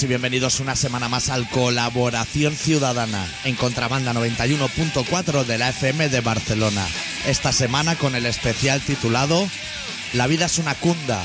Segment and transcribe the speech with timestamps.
[0.00, 6.20] Y bienvenidos una semana más al Colaboración Ciudadana en Contrabanda 91.4 de la FM de
[6.20, 6.86] Barcelona.
[7.26, 9.48] Esta semana con el especial titulado
[10.12, 11.20] La vida es una cunda.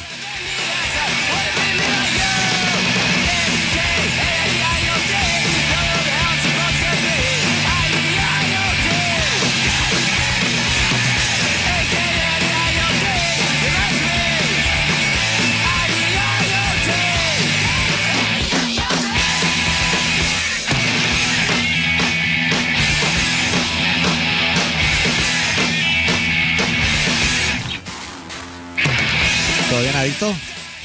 [30.04, 30.36] Adicto?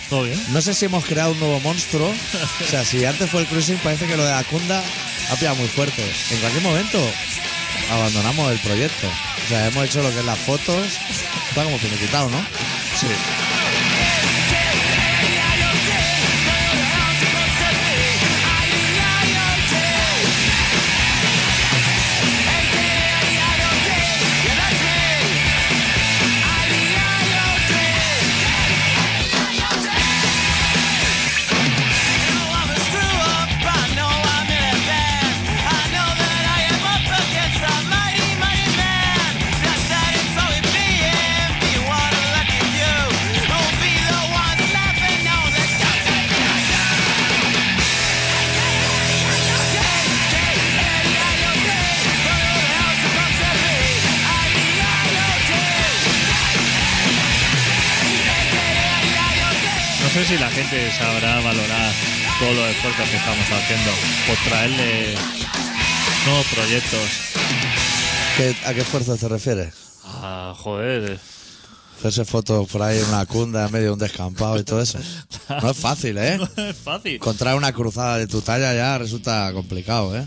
[0.09, 0.41] ¿Todo bien?
[0.51, 2.09] No sé si hemos creado un nuevo monstruo.
[2.09, 4.81] O sea, si antes fue el cruising, parece que lo de la cunda
[5.31, 6.03] ha pillado muy fuerte.
[6.31, 7.01] En cualquier momento
[7.91, 9.09] abandonamos el proyecto.
[9.09, 10.87] O sea, hemos hecho lo que es las fotos.
[11.49, 12.39] Está como finiquitado, ¿no?
[12.99, 13.09] Sí.
[60.29, 61.93] Si la gente sabrá valorar
[62.39, 63.91] todos los esfuerzos que estamos haciendo
[64.27, 65.15] por traerle
[66.27, 67.01] nuevos proyectos.
[68.37, 69.75] ¿Qué- ¿A qué esfuerzo te refieres?
[70.05, 71.19] Ah, joder.
[71.99, 74.99] Hacerse fotos por ahí en una cunda en medio de un descampado y todo eso.
[75.63, 76.39] No es fácil, ¿eh?
[76.57, 77.15] No es fácil.
[77.15, 80.25] Encontrar una cruzada de tu talla ya resulta complicado, ¿eh?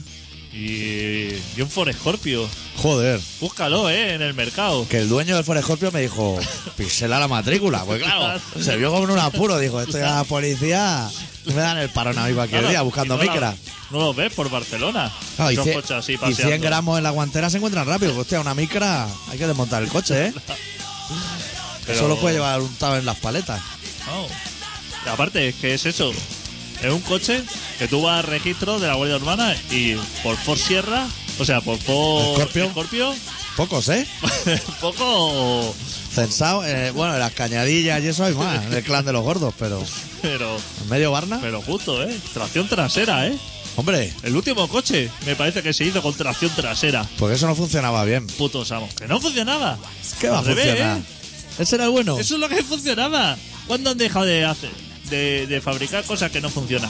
[0.53, 2.47] Y, y un Ford Scorpio.
[2.78, 3.19] Joder.
[3.39, 4.13] Búscalo, ¿eh?
[4.16, 4.85] En el mercado.
[4.88, 6.38] Que el dueño del Ford Scorpio me dijo,
[6.78, 7.84] pixela la matrícula.
[7.85, 9.57] Pues claro, se vio como en un apuro.
[9.59, 11.09] Dijo, esto ya la policía
[11.45, 13.56] me dan el parón a mí cualquier Claro, día buscando y no la- micra.
[13.91, 15.12] no lo ves por Barcelona.
[15.38, 16.47] Claro, y, Esos cien- coches así y paseando.
[16.47, 18.18] 100 gramos en la guantera se encuentran rápido.
[18.18, 20.33] Hostia, una micra hay que desmontar el coche, ¿eh?
[21.85, 23.59] Pero- Solo puede llevar untado en las paletas.
[24.06, 24.28] No.
[25.06, 26.12] Y aparte, es que es eso.
[26.81, 27.42] Es un coche
[27.78, 31.08] que tú vas al registro de la Guardia Urbana y por Ford Sierra,
[31.40, 32.69] o sea, por Ford Scorpio.
[32.72, 33.16] Scorpio,
[33.56, 34.08] Pocos, ¿eh?
[34.81, 35.75] poco,
[36.14, 36.66] Censado.
[36.66, 38.66] eh, bueno, en las cañadillas y eso hay más.
[38.66, 39.84] En el clan de los gordos, pero
[40.22, 41.40] pero, en medio Barna.
[41.42, 42.18] pero justo, ¿eh?
[42.34, 43.38] Tracción trasera, ¿eh?
[43.78, 47.08] Hombre, El último coche me parece que se hizo con tracción trasera.
[47.18, 48.28] porque eso no funcionaba bien.
[48.28, 48.94] Putos amos.
[48.96, 49.78] Que no funcionaba.
[50.19, 50.98] ¿Qué va a funcionar?
[50.98, 51.02] ¿eh?
[51.59, 52.18] Ese era el bueno.
[52.19, 53.38] Eso es lo que funcionaba.
[53.68, 54.72] ¿Cuándo han dejado de hacer?
[55.11, 56.89] De, de fabricar cosas que no funcionan.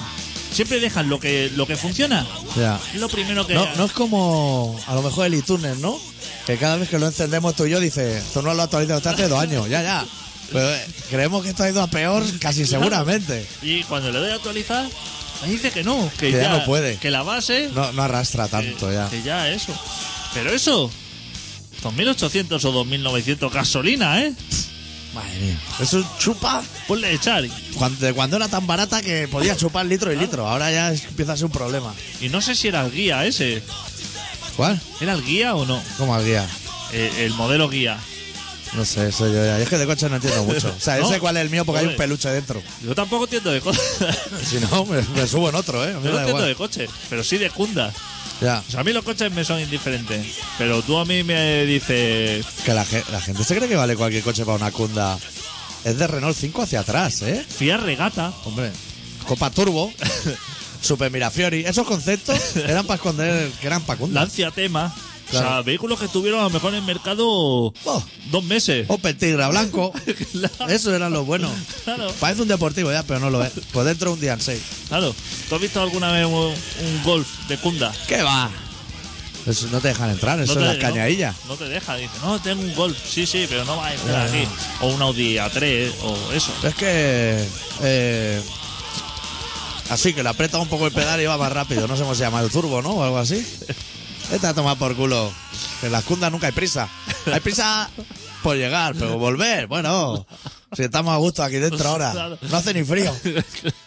[0.54, 2.26] Siempre dejan lo que, lo que funciona.
[2.56, 2.80] Ya.
[2.94, 3.54] Es lo primero que.
[3.54, 6.00] No, no es como a lo mejor el iTunes, ¿no?
[6.46, 9.12] Que cada vez que lo encendemos tú y yo dice, esto no lo actualizado usted
[9.12, 10.06] hace dos años, ya, ya.
[10.52, 13.46] Pero eh, creemos que esto ha ido a peor casi seguramente.
[13.62, 14.86] Y cuando le doy a actualizar,
[15.42, 16.98] me dice que no, que, Que ya no puede.
[16.98, 17.70] Que la base.
[17.74, 19.10] No, no arrastra tanto que, ya.
[19.10, 19.74] que ya eso.
[20.34, 20.92] Pero eso.
[21.84, 24.34] 2.800 o 2.900 gasolina, ¿eh?
[25.14, 25.60] Madre mía.
[25.80, 27.44] Eso chupa Ponle echar.
[27.76, 30.48] cuando, cuando era tan barata que podía chupar litro y litro.
[30.48, 31.94] Ahora ya es- empieza a ser un problema.
[32.22, 33.62] Y no sé si era el guía ese.
[34.56, 34.80] ¿Cuál?
[35.02, 35.82] ¿Era el guía o no?
[35.98, 36.48] ¿Cómo al guía?
[36.94, 37.98] Eh, el modelo guía.
[38.74, 39.60] No sé, eso yo ya.
[39.60, 40.74] Es que de coche no entiendo mucho.
[40.76, 41.10] O sea, yo ¿No?
[41.10, 41.98] sé cuál es el mío porque hay un Joder.
[42.08, 42.62] peluche dentro.
[42.84, 43.84] Yo tampoco entiendo de cosas.
[44.50, 45.94] Si no, me, me subo en otro, ¿eh?
[45.94, 46.48] A mí Yo me no da entiendo igual.
[46.48, 47.92] de coche, pero sí de cunda.
[48.42, 48.64] Ya.
[48.68, 50.26] O sea, a mí los coches me son indiferentes.
[50.58, 52.46] Pero tú a mí me dices.
[52.66, 55.18] Que la, ge- la gente se cree que vale cualquier coche para una cunda.
[55.84, 57.46] Es de Renault 5 hacia atrás, ¿eh?
[57.48, 58.34] Fiat Regata.
[58.46, 58.72] Hombre.
[59.28, 59.94] Copa Turbo.
[60.82, 61.64] Super Mirafiori.
[61.66, 64.22] Esos conceptos eran para esconder que eran para cunda.
[64.22, 64.94] Lancia Tema.
[65.34, 68.86] O sea, vehículos que estuvieron a lo mejor en el mercado Oh, dos meses.
[68.90, 69.94] Opel Tigra Blanco.
[70.32, 71.52] Claro, Eso eran los buenos.
[71.84, 73.52] claro, Parece un deportivo ya, pero no lo es.
[73.72, 74.62] Pues dentro un día en seis.
[74.88, 75.14] claro.
[75.50, 77.92] ¿Tú has visto alguna vez un, un golf de Cunda?
[78.08, 78.50] ¿Qué va?
[79.46, 81.36] Eso no te dejan entrar, eso No es cañadillas.
[81.46, 82.96] No, no te deja, dice, no, tengo un golf.
[83.10, 84.48] Sí, sí, pero no va a entrar aquí.
[84.82, 86.52] O un Audi A3 o eso.
[86.64, 87.44] Es que.
[87.82, 88.42] eh,
[89.90, 91.88] así que le aprieta un poco el pedal y va más rápido.
[91.88, 92.90] No sé cómo se llama, el turbo, ¿no?
[92.92, 93.44] O algo así.
[94.32, 95.32] Esta a tomar por culo.
[95.80, 96.88] Que en las cundas nunca hay prisa.
[97.32, 97.90] Hay prisa
[98.44, 100.26] por llegar, pero volver, bueno.
[100.74, 102.12] Si estamos a gusto aquí dentro ahora.
[102.12, 102.38] Claro.
[102.50, 103.14] No hace ni frío.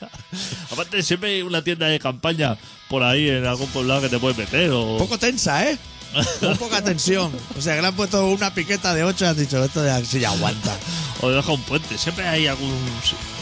[0.70, 2.58] Aparte, siempre hay una tienda de campaña
[2.88, 4.70] por ahí en algún poblado que te puedes meter.
[4.70, 4.93] O...
[4.93, 5.79] Un poco tensa, ¿eh?
[6.43, 7.32] Un poca tensión.
[7.58, 10.05] O sea, que le han puesto una piqueta de 8 y han dicho, esto ya,
[10.05, 10.76] sí ya aguanta.
[11.23, 11.97] O deja un puente.
[11.99, 12.73] Siempre hay algún.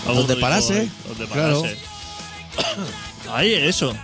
[0.07, 0.89] algún Donde parase.
[1.09, 1.63] Donde Claro.
[1.63, 1.79] parase.
[3.33, 3.95] Ahí, eso.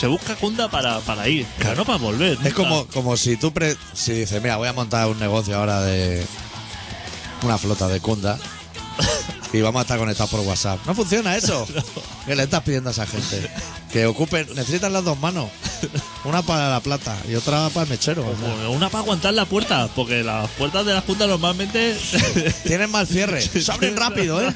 [0.00, 2.32] Se busca cunda para, para ir, pero no para volver.
[2.32, 2.54] Es nunca.
[2.54, 6.24] como, como si tú pre- si dices, mira, voy a montar un negocio ahora de
[7.42, 8.38] una flota de cunda
[9.52, 10.78] y vamos a estar conectados por WhatsApp.
[10.86, 11.66] No funciona eso.
[12.26, 13.50] ¿Qué le estás pidiendo a esa gente?
[13.92, 15.50] Que ocupen, necesitan las dos manos.
[16.24, 18.22] Una para la plata y otra para el mechero.
[18.26, 21.94] o sea, Como Una para aguantar la puerta, porque las puertas de las juntas normalmente
[22.64, 23.42] tienen mal cierre.
[23.42, 24.54] Se abren rápido, ¿eh?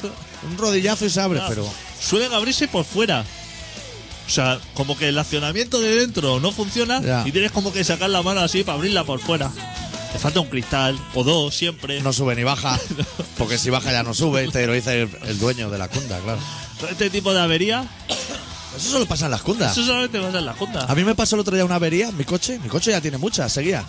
[0.49, 1.69] Un rodillazo y se abre, pero
[2.01, 3.25] suelen abrirse por fuera.
[4.27, 7.23] O sea, como que el accionamiento de dentro no funciona Ya.
[7.27, 9.51] y tienes como que sacar la mano así para abrirla por fuera.
[10.13, 12.01] Te falta un cristal o dos siempre.
[12.01, 12.79] no sube ni baja.
[13.39, 16.19] Porque si baja ya no sube, te lo dice el, el dueño de la cunda,
[16.21, 16.39] claro.
[16.91, 17.85] Este tipo de avería,
[18.77, 19.73] Eso solo pasa en las cundas.
[19.73, 20.85] eso solamente pasa en la junta.
[20.87, 22.59] A mí me pasó el otro día una avería en mi coche.
[22.63, 23.85] Mi coche ya tiene muchas, seguía.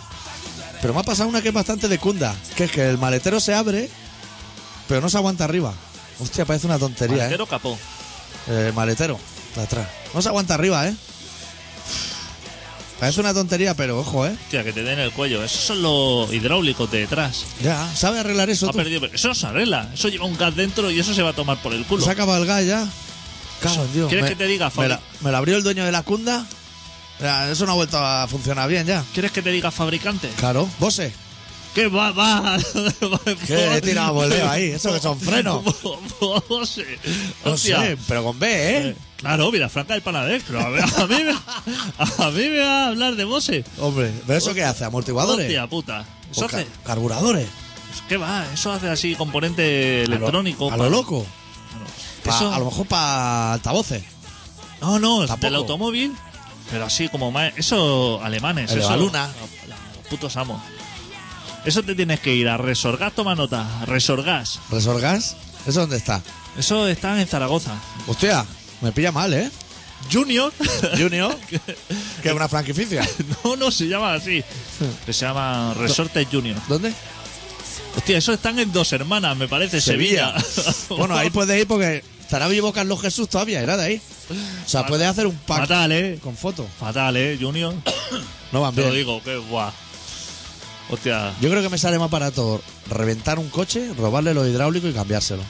[0.82, 2.34] Pero me ha pasado una que es bastante de cunda.
[2.56, 3.88] Que es que el maletero se abre,
[4.88, 5.72] pero no se aguanta arriba.
[6.20, 7.78] Hostia, parece una tontería, Maletero capó.
[8.48, 8.66] ¿eh?
[8.68, 9.18] El maletero,
[10.20, 10.94] se aguanta arriba, ¿eh?
[13.00, 14.34] Parece una tontería, pero ojo, ¿eh?
[14.44, 15.44] Hostia, que te den el cuello.
[15.44, 17.44] Esos son los hidráulicos de detrás.
[17.62, 18.78] Ya, ¿sabe arreglar eso Ha tú?
[18.78, 19.04] perdido.
[19.12, 19.90] Eso no se arregla.
[19.92, 22.02] Eso lleva un gas dentro y eso se va a tomar por el culo.
[22.02, 22.88] Se ha acabado el gas ya.
[23.60, 24.08] Cago en Dios.
[24.08, 26.46] ¿Quieres Me- que te diga, me la, me la abrió el dueño de la cunda.
[27.20, 29.04] Ya, eso no ha vuelto a funcionar bien ya.
[29.12, 30.28] ¿Quieres que te diga fabricante?
[30.38, 31.12] Claro, Bose.
[31.74, 32.12] ¿Qué va?
[32.12, 32.56] va?
[33.46, 34.70] ¿Qué he tirado ahí?
[34.70, 35.62] ¿Eso que son frenos?
[36.48, 36.98] Bose.
[37.44, 37.80] No Hostia.
[37.82, 38.96] sé, pero con B, ¿eh?
[39.16, 40.44] Claro, mira, Franca del Panadero.
[40.46, 41.32] Pero a, ver, a mí me,
[42.24, 43.64] a mí me va a hablar de Bose.
[43.78, 44.84] Hombre, ¿pero eso qué hace?
[44.84, 45.46] ¿Amortiguadores?
[45.46, 46.04] Hostia puta.
[46.30, 46.66] Eso ¿O ca- hace.
[46.84, 47.48] ¿Carburadores?
[48.08, 48.44] ¿Qué va?
[48.52, 50.70] Eso hace así componente electrónico.
[50.70, 51.26] A lo loco.
[52.24, 54.02] Pa- Eso- A lo mejor para altavoces.
[54.80, 55.46] No, no, Tampoco.
[55.46, 56.12] del automóvil.
[56.70, 57.52] Pero así como más.
[57.56, 58.70] Eso, alemanes.
[58.70, 59.26] El de eso, Baluna.
[59.28, 60.60] Los, los putos amos.
[61.64, 63.66] Eso te tienes que ir a Resorgas, toma nota.
[63.86, 64.60] Resorgas.
[64.70, 65.36] ¿Resorgas?
[65.66, 66.22] ¿Eso dónde está?
[66.58, 67.72] Eso está en Zaragoza.
[68.06, 68.44] Hostia,
[68.80, 69.50] me pilla mal, ¿eh?
[70.12, 70.52] Junior.
[70.98, 71.36] Junior,
[72.22, 73.06] que es una franquicia.
[73.44, 74.42] no, no se llama así.
[75.04, 76.56] Que se llama Resortes Junior.
[76.68, 76.92] ¿Dónde?
[77.96, 80.34] Hostia, eso están en dos hermanas, me parece, Sevilla.
[80.90, 84.00] bueno, ahí puedes ir porque estará vivo Carlos Jesús todavía, era de ahí.
[84.64, 86.18] O sea, puedes hacer un pack Fatal, eh.
[86.22, 86.66] con foto.
[86.78, 87.74] Fatal, eh, Junior.
[88.52, 88.98] No van Te lo bien.
[88.98, 89.72] digo, que guau.
[90.88, 91.34] Hostia.
[91.40, 95.42] Yo creo que me sale más barato reventar un coche, robarle lo hidráulico y cambiárselo.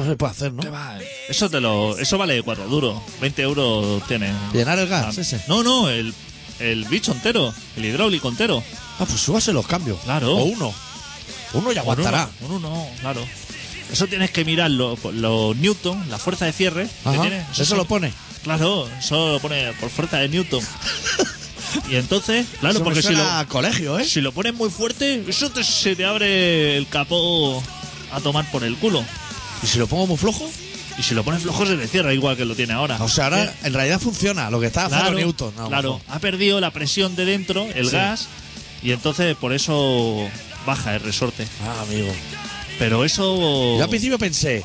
[0.00, 0.62] Eso se puede hacer, ¿no?
[0.62, 0.96] ¿Qué va?
[1.28, 3.00] Eso te lo, eso vale cuatro duros.
[3.20, 4.32] 20 euros tiene.
[4.52, 5.40] Llenar el gas, Ah, ese.
[5.48, 6.14] No, no, el,
[6.60, 8.62] el bicho entero, el hidráulico entero.
[9.00, 9.98] Ah, pues súbase los cambios.
[10.04, 10.36] Claro.
[10.36, 10.72] O uno.
[11.54, 12.28] Uno ya Con aguantará.
[12.42, 13.24] uno, con uno, claro.
[13.90, 16.86] Eso tienes que mirar los los Newton, la fuerza de cierre.
[17.02, 17.20] que Ajá.
[17.22, 17.44] tiene.
[17.58, 18.12] Eso lo pone.
[18.44, 20.60] Claro, eso lo pone por fuerza de Newton.
[21.90, 24.04] y entonces, claro, Eso me porque si suena lo, a colegio, ¿eh?
[24.04, 27.62] si lo pones muy fuerte, eso te- se te abre el capó
[28.12, 29.04] a tomar por el culo.
[29.62, 30.48] ¿Y si lo pongo muy flojo?
[30.98, 32.96] Y si lo pones flojo se te cierra igual que lo tiene ahora.
[33.02, 34.50] O sea, ahora en realidad funciona.
[34.50, 35.52] Lo que está claro, Newton.
[35.68, 37.92] claro, ha perdido la presión de dentro, el Sí.
[37.96, 38.26] gas,
[38.82, 40.28] y entonces por eso
[40.66, 41.46] baja el resorte.
[41.64, 42.12] Ah, amigo.
[42.78, 43.76] Pero eso...
[43.76, 44.64] Yo al principio pensé,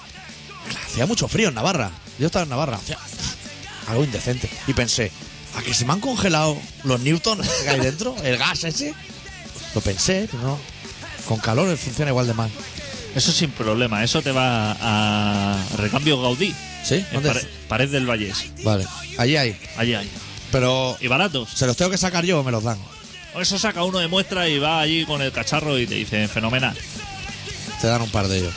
[0.87, 1.91] hacía mucho frío en Navarra.
[2.19, 2.97] Yo estaba en Navarra, hacía
[3.87, 4.49] algo indecente.
[4.67, 5.11] Y pensé,
[5.55, 8.15] ¿a que se me han congelado los Newton que hay dentro?
[8.23, 8.93] ¿El gas ese?
[9.75, 10.59] Lo pensé, pero no.
[11.27, 12.51] Con calor funciona igual de mal.
[13.15, 16.53] Eso sin problema, eso te va a Recambio Gaudí,
[16.83, 16.95] ¿Sí?
[16.95, 17.29] en ¿Dónde?
[17.29, 18.45] Pare- Pared del Vallés.
[18.63, 18.85] Vale,
[19.17, 19.55] allí hay.
[19.77, 20.09] Allí hay.
[20.51, 21.49] Pero, Y baratos.
[21.53, 22.77] ¿se los tengo que sacar yo o me los dan?
[23.39, 26.75] Eso saca uno de muestra y va allí con el cacharro y te dice, fenomenal.
[27.81, 28.53] Te dan un par de ellos.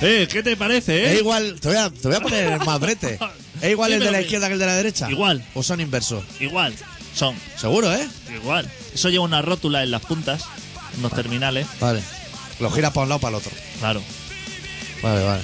[0.00, 1.18] Eh, ¿qué te parece, Es eh?
[1.18, 3.18] igual, te voy, a, te voy a poner el más brete.
[3.60, 5.10] ¿Es igual el de la izquierda que el de la derecha?
[5.10, 5.44] Igual.
[5.54, 6.22] ¿O son inversos?
[6.38, 6.74] Igual.
[7.14, 7.34] Son.
[7.56, 8.06] Seguro, ¿eh?
[8.32, 8.70] Igual.
[8.94, 10.44] Eso lleva una rótula en las puntas,
[10.94, 11.66] en los terminales.
[11.80, 12.00] Vale.
[12.60, 13.52] Lo giras para un lado para el otro.
[13.78, 14.02] Claro.
[15.02, 15.42] Vale, vale.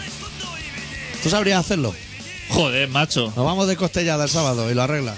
[1.23, 1.95] ¿Tú sabrías hacerlo?
[2.51, 3.33] Joder, macho.
[3.37, 5.17] Nos vamos de costellada el sábado y lo arreglas.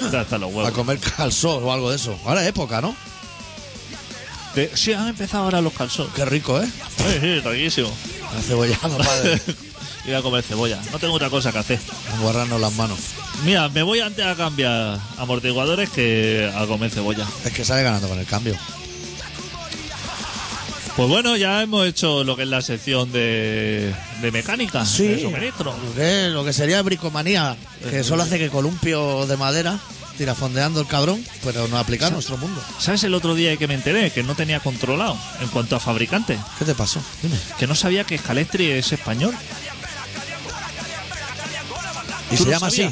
[0.00, 0.70] Están los A huevos.
[0.72, 2.18] comer calzón o algo de eso.
[2.24, 2.94] Ahora es época, ¿no?
[4.54, 6.12] De- sí, han empezado ahora los calzones.
[6.14, 6.66] Qué rico, ¿eh?
[6.96, 7.92] Sí, sí, riquísimo.
[8.36, 9.40] El cebollado, padre.
[10.06, 10.80] Ir a comer cebolla.
[10.92, 11.80] No tengo otra cosa que hacer.
[12.20, 12.98] Guardarnos las manos.
[13.44, 17.26] Mira, me voy antes a cambiar amortiguadores que a comer cebolla.
[17.44, 18.56] Es que sale ganando con el cambio.
[20.96, 25.74] Pues bueno, ya hemos hecho lo que es la sección de, de mecánica, de suministro.
[25.88, 27.56] Lo que, lo que sería bricomanía,
[27.90, 29.80] que solo hace que columpio de madera,
[30.16, 32.62] tirafondeando el cabrón, pero no aplica a nuestro mundo.
[32.78, 34.12] ¿Sabes el otro día que me enteré?
[34.12, 36.38] Que no tenía controlado en cuanto a fabricante.
[36.60, 37.02] ¿Qué te pasó?
[37.22, 37.36] Dime.
[37.58, 39.34] Que no sabía que Scalestri es español.
[42.30, 42.88] ¿Y ¿Tú se llama así?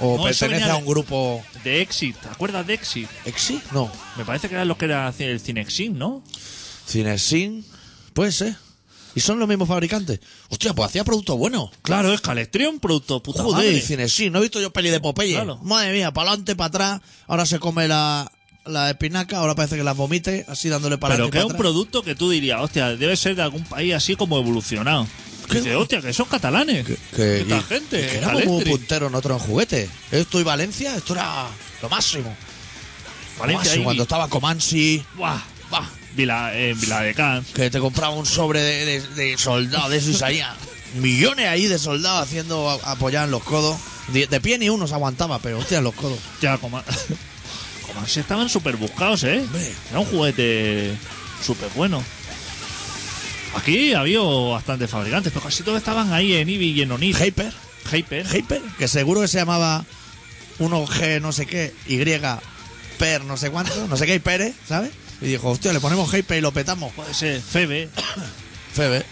[0.00, 2.14] ¿O No, eso pertenece venía a de- un grupo De Exit.
[2.18, 3.08] ¿Te acuerdas de Exit?
[3.24, 3.58] Exi?
[3.72, 3.90] No.
[4.18, 6.22] Me parece que eran los que era el Cinexin, ¿no?
[6.88, 7.64] Cinesin,
[8.14, 8.56] puede ser.
[9.14, 10.20] ¿Y son los mismos fabricantes?
[10.48, 11.70] Hostia, pues hacía productos buenos.
[11.82, 13.72] Claro, es Calestrión, producto puta Joder, madre.
[13.78, 15.34] y cine, sí, no he visto yo peli de Popeye.
[15.34, 15.58] Claro.
[15.62, 17.00] Madre mía, para adelante, para atrás.
[17.26, 18.30] Ahora se come la,
[18.64, 22.02] la espinaca, ahora parece que las vomite, así dándole para Pero que es un producto
[22.02, 25.06] que tú dirías, hostia, debe ser de algún país así como evolucionado.
[25.50, 26.86] Dice, hostia, que son catalanes.
[27.16, 28.70] Que, Esta y- gente, que muy Calestri.
[28.70, 29.90] punteros nosotros en juguete.
[30.12, 31.46] Esto y Valencia, esto era
[31.82, 32.36] lo máximo.
[33.36, 35.40] Lo Valencia máximo, ahí, cuando estaba Comansi, Buah,
[35.70, 35.88] bah,
[36.18, 37.46] Vila, en Vila de Cans.
[37.54, 40.52] que te compraba un sobre de, de, de soldados, de eso y salía
[40.96, 43.78] millones ahí de soldados haciendo apoyar en los codos.
[44.08, 46.18] De, de pie ni uno se aguantaba, pero hostia, en los codos.
[46.40, 46.82] Ya, como,
[48.06, 49.38] si estaban súper buscados, ¿eh?
[49.44, 49.72] Hombre.
[49.90, 50.96] Era un juguete
[51.44, 52.02] súper bueno.
[53.54, 57.16] Aquí había bastantes fabricantes, pero casi todos estaban ahí en Ibi y en Onir.
[57.16, 57.52] Hyper,
[57.92, 58.26] Hyper.
[58.34, 59.84] Hyper, que seguro que se llamaba
[60.58, 62.02] 1G no sé qué, Y,
[62.98, 64.90] Per no sé cuánto, no sé qué y Pérez, ¿sabes?
[65.20, 66.92] Y dijo, hostia, le ponemos Hyper y lo petamos.
[66.94, 67.88] Puede ser Febe.
[68.72, 69.04] Febe.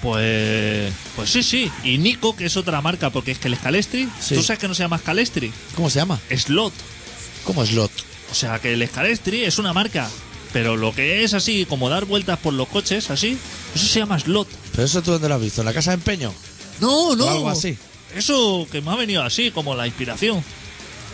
[0.00, 0.92] Pues.
[1.16, 1.70] Pues sí, sí.
[1.84, 4.08] Y Nico, que es otra marca, porque es que el Scalestri.
[4.20, 4.34] Sí.
[4.34, 5.52] ¿Tú sabes que no se llama Scalestri?
[5.76, 6.20] ¿Cómo se llama?
[6.34, 6.72] Slot.
[7.44, 7.90] ¿Cómo Slot?
[8.30, 10.08] O sea que el Scalestri es una marca.
[10.52, 13.38] Pero lo que es así, como dar vueltas por los coches, así,
[13.74, 14.48] eso se llama Slot.
[14.72, 15.62] ¿Pero eso tú dónde lo has visto?
[15.62, 16.32] ¿En la casa de empeño?
[16.80, 17.24] No, no.
[17.24, 17.76] O algo así.
[18.14, 20.44] Eso que me ha venido así, como la inspiración.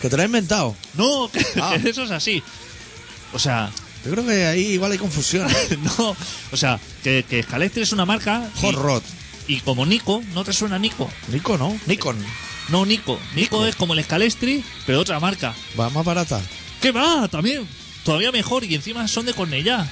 [0.01, 0.75] ¿Que te lo has inventado?
[0.95, 1.77] No, que, Ah.
[1.81, 2.43] que eso es así.
[3.33, 3.71] O sea,
[4.05, 5.47] Yo creo que ahí igual hay confusión.
[5.97, 6.15] no.
[6.51, 8.49] O sea, que, que Scalestri es una marca.
[8.55, 9.03] y- Hot Rod.
[9.47, 11.09] Y, como Nico, ¿no te suena Nico?
[11.29, 11.75] Nico, ¿no?
[11.87, 12.17] Nikon.
[12.69, 13.19] No, Nico.
[13.33, 13.65] Nico, Nico.
[13.65, 15.55] es como el Scalestri, pero otra marca.
[15.79, 16.39] Va más barata.
[16.81, 17.27] ¿Qué va?
[17.27, 17.67] También.
[18.03, 18.63] Todavía mejor.
[18.63, 19.89] Y encima son de Cornellá.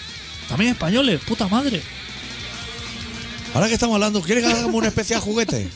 [0.47, 1.19] También españoles.
[1.25, 1.81] Puta madre.
[3.53, 5.67] Ahora que estamos hablando, ¿quieres que hagamos un especial juguete?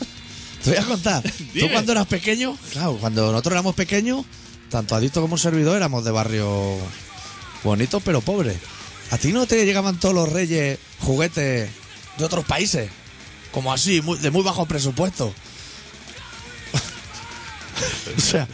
[0.64, 1.24] Te voy a contar.
[1.24, 4.26] Tú cuando eras pequeño, claro, cuando nosotros éramos pequeños,
[4.70, 6.78] tanto Adicto como un servidor éramos de barrio
[7.64, 8.58] bonitos pero pobres.
[9.12, 11.70] ¿A ti no te llegaban todos los reyes juguetes
[12.18, 12.90] de otros países?
[13.52, 15.34] Como así, de muy bajo presupuesto.
[18.18, 18.48] o sea,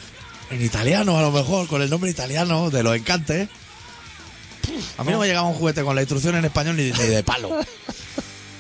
[0.50, 3.50] en italiano a lo mejor, con el nombre italiano de los encantes.
[4.98, 7.24] A mí no me llegaba un juguete con la instrucción en español ni, ni de
[7.24, 7.52] palo.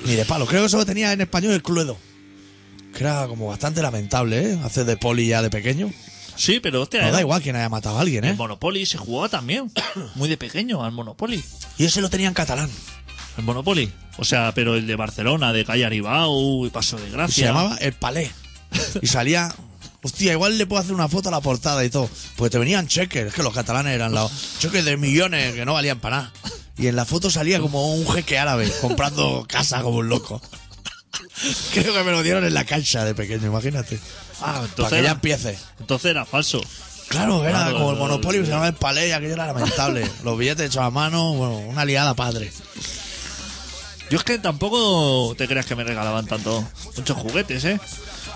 [0.05, 0.45] Ni de palo.
[0.45, 1.97] Creo que solo tenía en español el Cluedo.
[2.93, 4.59] Que era como bastante lamentable, ¿eh?
[4.63, 5.91] Hacer de poli ya de pequeño.
[6.37, 7.01] Sí, pero hostia.
[7.03, 8.35] No da igual quién haya matado a alguien, El ¿eh?
[8.35, 9.71] Monopoly se jugaba también.
[10.15, 11.43] Muy de pequeño al Monopoly.
[11.77, 12.69] Y ese lo tenía en catalán.
[13.37, 13.91] El Monopoly.
[14.17, 17.35] O sea, pero el de Barcelona, de Calle Aribau y Paso de Y Gracia.
[17.35, 18.31] se llamaba El Palé.
[19.01, 19.53] Y salía.
[20.03, 22.09] Hostia, igual le puedo hacer una foto a la portada y todo.
[22.35, 25.73] Porque te venían cheques, es que los catalanes eran los cheques de millones que no
[25.73, 26.33] valían para nada.
[26.77, 30.41] Y en la foto salía como un jeque árabe comprando casa como un loco.
[31.73, 33.99] Creo que me lo dieron en la cancha de pequeño, imagínate.
[34.41, 35.57] Ah, Para entonces, que ya era, empiece.
[35.79, 36.61] entonces era falso.
[37.09, 39.45] Claro, era Claro, como el no, monopolio, no, se llamaba el palé y aquello era
[39.47, 40.09] lamentable.
[40.23, 42.51] Los billetes hechos a mano, bueno, una liada padre.
[44.09, 46.65] Yo es que tampoco te creas que me regalaban tanto
[46.95, 47.79] muchos juguetes, ¿eh?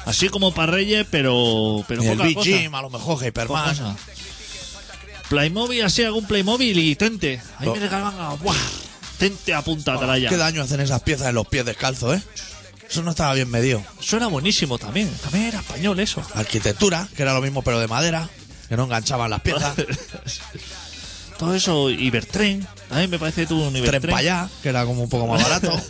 [0.05, 2.49] Así como para Reyes, pero pero Y el poca Big cosa.
[2.49, 3.97] Jim, a lo mejor Hyperman.
[5.29, 7.41] Playmobil, así algún Playmobil y Tente.
[7.57, 7.73] Ahí Oh.
[7.73, 8.55] me regalaban a ¡buah!
[9.17, 10.29] Tente a punta atrás ya.
[10.29, 12.23] Qué daño hacen esas piezas en los pies descalzos, ¿eh?
[12.91, 13.81] Eso no estaba bien medido.
[14.01, 15.09] Eso era buenísimo también.
[15.23, 16.21] También era español eso.
[16.35, 18.29] Arquitectura, que era lo mismo pero de madera,
[18.67, 19.75] que no enganchaban las piezas.
[21.39, 22.67] Todo eso, Ibertren.
[22.89, 24.01] También me parece tú un Tren Ibertren.
[24.11, 25.71] para allá, que era como un poco más barato.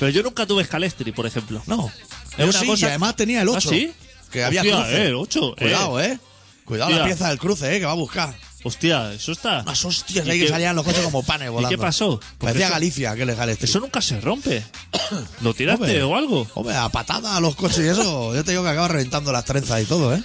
[0.00, 1.62] Pero yo nunca tuve Scalestri, por ejemplo.
[1.66, 1.90] No.
[2.36, 3.70] Es una sí, cosa- y además tenía el ¿Ah, 8.
[3.70, 3.92] sí?
[4.30, 4.96] Que había Hostia, cruce.
[5.02, 5.54] eh, el 8, eh.
[5.62, 6.18] Cuidado, eh.
[6.64, 7.06] Cuidado la Hostia.
[7.14, 8.34] pieza del cruce, eh, que va a buscar.
[8.64, 9.60] Hostia, eso está.
[9.62, 11.68] Unas hostias ¿Y ahí que qué- salían los coches como panes volando.
[11.70, 12.18] qué pasó?
[12.18, 13.66] Porque Parecía eso- Galicia, que legal este.
[13.66, 14.62] Eso nunca se rompe.
[15.42, 16.02] ¿Lo tiraste Hombre.
[16.02, 16.46] o algo?
[16.54, 19.44] Hombre, a patada a los coches y eso, yo te digo que acaba reventando las
[19.44, 20.22] trenzas y todo, ¿eh?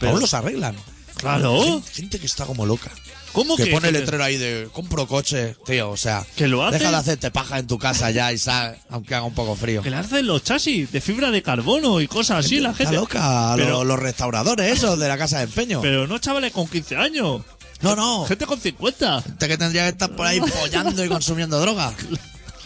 [0.00, 0.74] Pero aún los arreglan.
[1.16, 1.62] Claro.
[1.62, 2.90] Gente, gente que está como loca.
[3.32, 3.70] ¿Cómo Que que?
[3.70, 6.26] pone el letrero ahí de compro coche, tío, o sea.
[6.36, 6.78] ¿Que lo hace?
[6.78, 9.82] Deja de hacerte paja en tu casa ya y sal, aunque haga un poco frío.
[9.82, 12.96] Que le hacen los chasis de fibra de carbono y cosas así, la Está gente.
[12.96, 15.82] loca, Pero, los, los restauradores esos de la casa de empeño.
[15.82, 17.42] pero no chavales con 15 años.
[17.80, 18.26] No, no.
[18.26, 19.22] Gente con 50.
[19.22, 21.92] Gente que tendría que estar por ahí follando y consumiendo droga.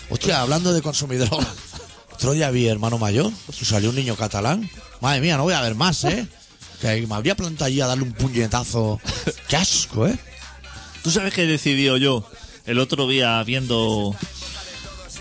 [0.08, 1.46] Hostia, hablando de consumir droga.
[2.12, 4.68] Otro día vi hermano mayor, salió un niño catalán.
[5.00, 6.26] Madre mía, no voy a ver más, ¿eh?
[6.80, 9.00] Que me habría plantado allí a darle un puñetazo.
[9.48, 10.18] Qué asco, ¿eh?
[11.02, 12.28] ¿Tú sabes qué he decidido yo
[12.66, 14.14] el otro día viendo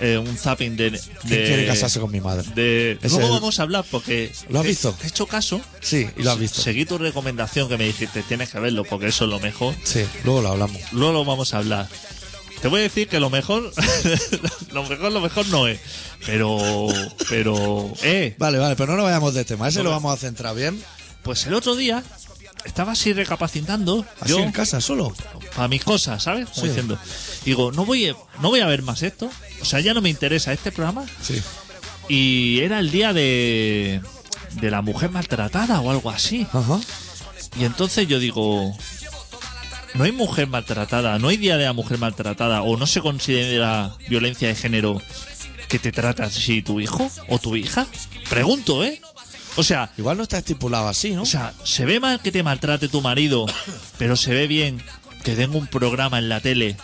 [0.01, 0.91] eh, un zapping de.
[0.91, 2.47] de ¿Quién quiere casarse con mi madre?
[2.55, 4.31] de- Luego el- vamos a hablar porque.
[4.49, 4.95] ¿Lo has visto?
[5.03, 5.61] He hecho caso.
[5.81, 6.61] Sí, y lo has visto.
[6.61, 9.75] Seguí tu recomendación que me dijiste, tienes que verlo porque eso es lo mejor.
[9.83, 10.81] Sí, luego lo hablamos.
[10.91, 11.87] Luego lo vamos a hablar.
[12.61, 13.71] Te voy a decir que lo mejor,
[14.71, 15.79] lo mejor, lo mejor no es.
[16.25, 16.87] Pero,
[17.29, 19.69] pero, eh, Vale, vale, pero no nos vayamos de tema.
[19.69, 20.81] Ese lo vamos a centrar bien.
[21.23, 22.03] pues el otro día
[22.65, 24.05] estaba así recapacitando.
[24.19, 25.13] Así yo, en casa, solo.
[25.55, 26.45] para mis cosas, ¿sabes?
[26.49, 26.67] Como Sí.
[26.67, 26.97] diciendo.
[27.45, 29.29] Digo, no voy, a- no voy a ver más esto.
[29.61, 31.05] O sea, ya no me interesa este programa.
[31.21, 31.41] Sí.
[32.07, 34.01] Y era el día de,
[34.61, 36.45] de la mujer maltratada o algo así.
[36.53, 36.79] Ajá.
[37.59, 38.75] Y entonces yo digo,
[39.95, 43.95] no hay mujer maltratada, no hay día de la mujer maltratada o no se considera
[44.07, 45.01] violencia de género
[45.67, 47.87] que te trata así tu hijo o tu hija.
[48.29, 49.01] Pregunto, ¿eh?
[49.55, 51.23] O sea, Igual no está estipulado así, ¿no?
[51.23, 53.45] o sea, se ve mal que te maltrate tu marido,
[53.97, 54.81] pero se ve bien
[55.23, 56.77] que tenga un programa en la tele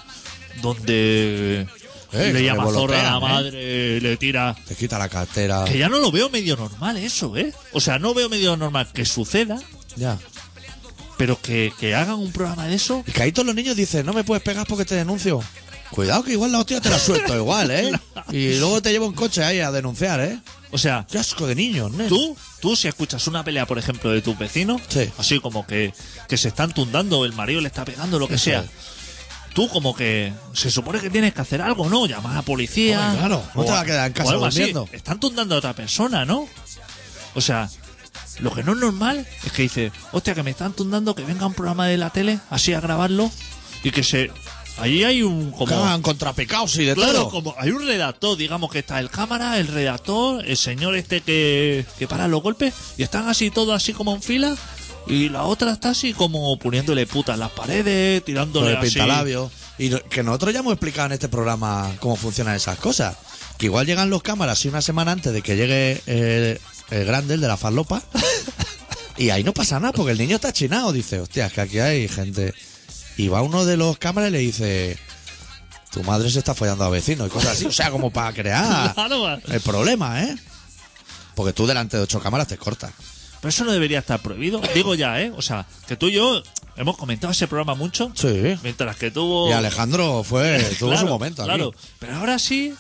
[0.61, 1.67] donde
[2.11, 3.33] Eh, que le llama zorra a la volotean, ¿eh?
[3.33, 5.65] madre, le tira Te quita la cartera.
[5.65, 7.53] que ya no lo veo medio normal eso, ¿eh?
[7.73, 9.57] O sea, no veo medio normal que suceda,
[9.95, 10.17] Ya.
[11.17, 13.03] pero que, que hagan un programa de eso.
[13.07, 15.41] Y que ahí todos los niños dicen, no me puedes pegar porque te denuncio.
[15.91, 17.91] Cuidado que igual la hostia te la suelto igual, ¿eh?
[18.31, 20.39] Y luego te llevo un coche ahí a denunciar, ¿eh?
[20.71, 22.05] O sea, Qué asco de niños, ¿no?
[22.07, 25.09] tú, tú si escuchas una pelea, por ejemplo, de tus vecinos, Sí.
[25.17, 25.93] así como que,
[26.27, 28.59] que se están tundando, el marido le está pegando, lo que Eso sea.
[28.61, 28.69] es.
[29.53, 32.05] Tú como que se supone que tienes que hacer algo, ¿no?
[32.07, 32.99] Llamar a la policía.
[32.99, 34.57] Hombre, claro, no o te vas a quedar en casa o algo así.
[34.59, 34.89] durmiendo.
[34.91, 36.49] Están tundando a otra persona, ¿no?
[37.35, 37.69] O sea,
[38.39, 41.45] lo que no es normal es que dice, hostia, que me están tundando, que venga
[41.47, 43.31] un programa de la tele, así a grabarlo,
[43.81, 44.29] y que se...
[44.77, 45.67] Allí hay un como...
[46.81, 47.29] y de Claro, todo.
[47.29, 51.85] como hay un redactor, digamos que está el cámara, el redactor, el señor este que,
[51.97, 54.55] que para los golpes, y están así todos así como en fila,
[55.07, 58.87] y la otra está así como poniéndole putas en las paredes, Con tirándole el así.
[58.89, 59.51] pintalabios.
[59.77, 63.15] Y no- que nosotros ya hemos explicado en este programa cómo funcionan esas cosas.
[63.57, 66.59] Que igual llegan los cámaras así una semana antes de que llegue eh,
[66.91, 68.01] el grande, el de la farlopa.
[69.17, 70.91] y ahí no pasa nada porque el niño está chinado.
[70.91, 72.53] Dice, hostia, es que aquí hay gente.
[73.17, 74.97] Y va uno de los cámaras y le dice,
[75.91, 77.65] tu madre se está follando a vecinos y cosas así.
[77.65, 78.93] O sea, como para crear
[79.47, 80.35] el problema, ¿eh?
[81.35, 82.91] Porque tú delante de ocho cámaras te cortas.
[83.41, 84.61] pero eso no debería estar prohibido.
[84.73, 85.31] Digo ya, ¿eh?
[85.35, 86.41] O sea, que tú y yo
[86.77, 88.57] hemos comentado ese programa mucho, Sí.
[88.63, 89.49] mientras que tuvo...
[89.49, 91.49] Y Alejandro fue, tuvo Claro, su momento aquí.
[91.49, 92.73] Claro, pero ahora sí,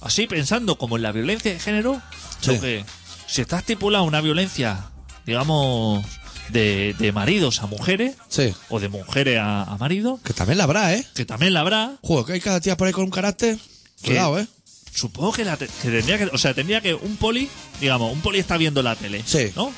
[0.00, 2.00] así pensando como en la violencia de género,
[2.40, 2.58] Sí.
[2.58, 2.84] que
[3.28, 4.86] si está estipulada una violencia,
[5.26, 6.04] digamos,
[6.50, 8.54] de, de maridos a mujeres, Sí.
[8.68, 11.06] o de mujeres a, a maridos, Que también la habrá, ¿eh?
[11.14, 13.56] que también la habrá, Joder, que hay cada tía por ahí con un carácter.
[14.02, 14.46] Que- Cuidado, ¿eh?
[14.94, 17.48] supongo que, la te- que tendría que, o sea, tendría que un poli,
[17.80, 19.52] digamos, un poli está viendo la tele, Sí.
[19.56, 19.72] ¿no?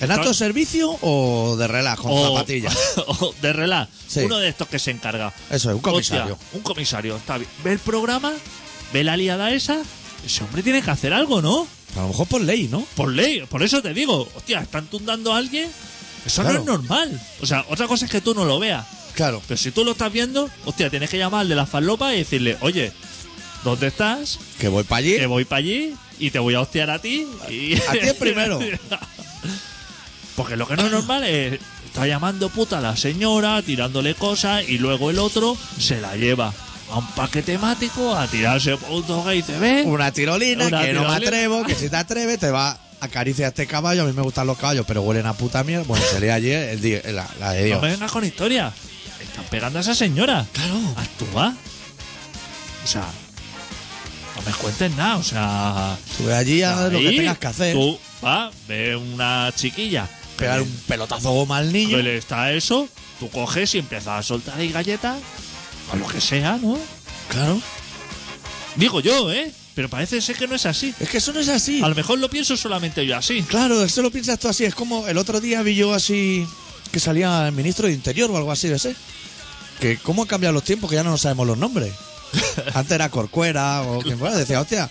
[0.00, 2.76] ¿En acto de servicio o de relax con O, zapatillas?
[3.06, 4.20] o de relá, Sí.
[4.20, 5.32] uno de estos que se encarga.
[5.50, 6.32] Eso es, un comisario.
[6.34, 7.48] Hostia, un comisario, está bien.
[7.62, 8.32] Ve el programa,
[8.92, 9.80] ve la liada esa,
[10.26, 11.66] ese hombre tiene que hacer algo, ¿no?
[11.96, 12.84] A lo mejor por ley, ¿no?
[12.96, 15.70] Por ley, por eso te digo, hostia, están tundando a alguien,
[16.26, 16.54] eso Claro.
[16.56, 17.20] no es normal.
[17.40, 18.84] O sea, otra cosa es que tú no lo veas.
[19.14, 19.42] Claro.
[19.46, 22.18] Pero si tú lo estás viendo, hostia, tienes que llamar al de la farlopa y
[22.18, 22.92] decirle, oye,
[23.64, 24.38] ¿dónde estás?
[24.58, 25.16] Que voy para allí.
[25.16, 27.26] Que voy para allí y te voy a hostiar a ti.
[27.50, 27.74] Y...
[27.74, 28.58] A ti primero.
[30.36, 31.60] Porque lo que no es normal es.
[31.86, 36.50] Está llamando puta a la señora, tirándole cosas y luego el otro se la lleva
[36.90, 39.82] a un parque temático a tirarse un toque y dice, ve.
[39.84, 41.16] Una tirolina, Una que no me tirolina.
[41.28, 44.02] atrevo, que si te atreves te va a acariciar este caballo.
[44.02, 45.84] A mí me gustan los caballos, pero huelen a puta mierda.
[45.86, 47.82] Bueno, sería allí el día- la, la de No Dios.
[47.82, 48.72] me vengas con historia.
[49.20, 50.46] Están pegando a esa señora.
[50.52, 50.78] Claro.
[50.96, 51.54] Actúa.
[52.84, 53.06] O sea,
[54.36, 55.16] no me cuentes nada.
[55.16, 57.74] O sea, Tú ve allí a lo que ahí tengas que hacer.
[57.74, 60.08] Tú vas, ve una chiquilla.
[60.36, 61.96] que Pegar le- un pelotazo goma al niño.
[61.96, 62.88] que le está eso.
[63.20, 65.18] Tú coges y empiezas a soltar ahí galletas.
[65.92, 66.78] O lo que sea, ¿no?
[67.28, 67.60] Claro.
[68.76, 69.52] Digo yo, ¿eh?
[69.74, 70.94] Pero parece ser que no es así.
[71.00, 71.82] Es que eso no es así.
[71.82, 73.42] A lo mejor lo pienso solamente yo así.
[73.42, 74.64] Claro, eso lo piensas tú así.
[74.64, 76.46] Es como el otro día vi yo así
[76.90, 78.94] que salía el ministro de Interior o algo así de ese.
[79.80, 81.92] Que cómo han cambiado los tiempos que ya no nos sabemos los nombres.
[82.74, 84.36] Antes era Corcuera o quien fuera.
[84.36, 84.90] Decía, hostia,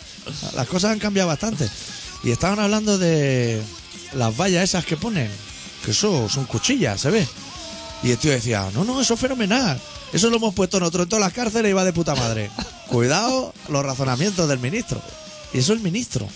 [0.55, 1.69] las cosas han cambiado bastante.
[2.23, 3.61] Y estaban hablando de
[4.13, 5.29] las vallas esas que ponen.
[5.85, 7.27] Que eso son cuchillas, se ve.
[8.03, 9.79] Y el tío decía, no, no, eso es fenomenal.
[10.11, 12.49] Eso lo hemos puesto nosotros en todas las cárceles y va de puta madre.
[12.91, 15.01] Cuidado los razonamientos del ministro.
[15.53, 16.27] Y eso es el ministro.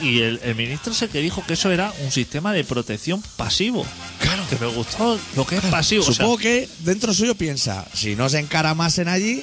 [0.00, 2.62] Y, y el, el ministro es el que dijo que eso era un sistema de
[2.64, 3.84] protección pasivo.
[4.20, 4.44] Claro.
[4.48, 6.02] Que me gustó lo que es pasivo.
[6.02, 9.42] O sea, Supongo que dentro suyo piensa, si no se encaramasen allí,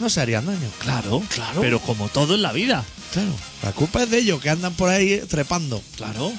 [0.00, 0.70] no se harían daño.
[0.78, 1.60] claro, Claro.
[1.60, 2.84] Pero como todo en la vida.
[3.12, 3.32] Claro.
[3.62, 5.82] La culpa es de ellos, que andan por ahí trepando.
[5.96, 6.32] Claro.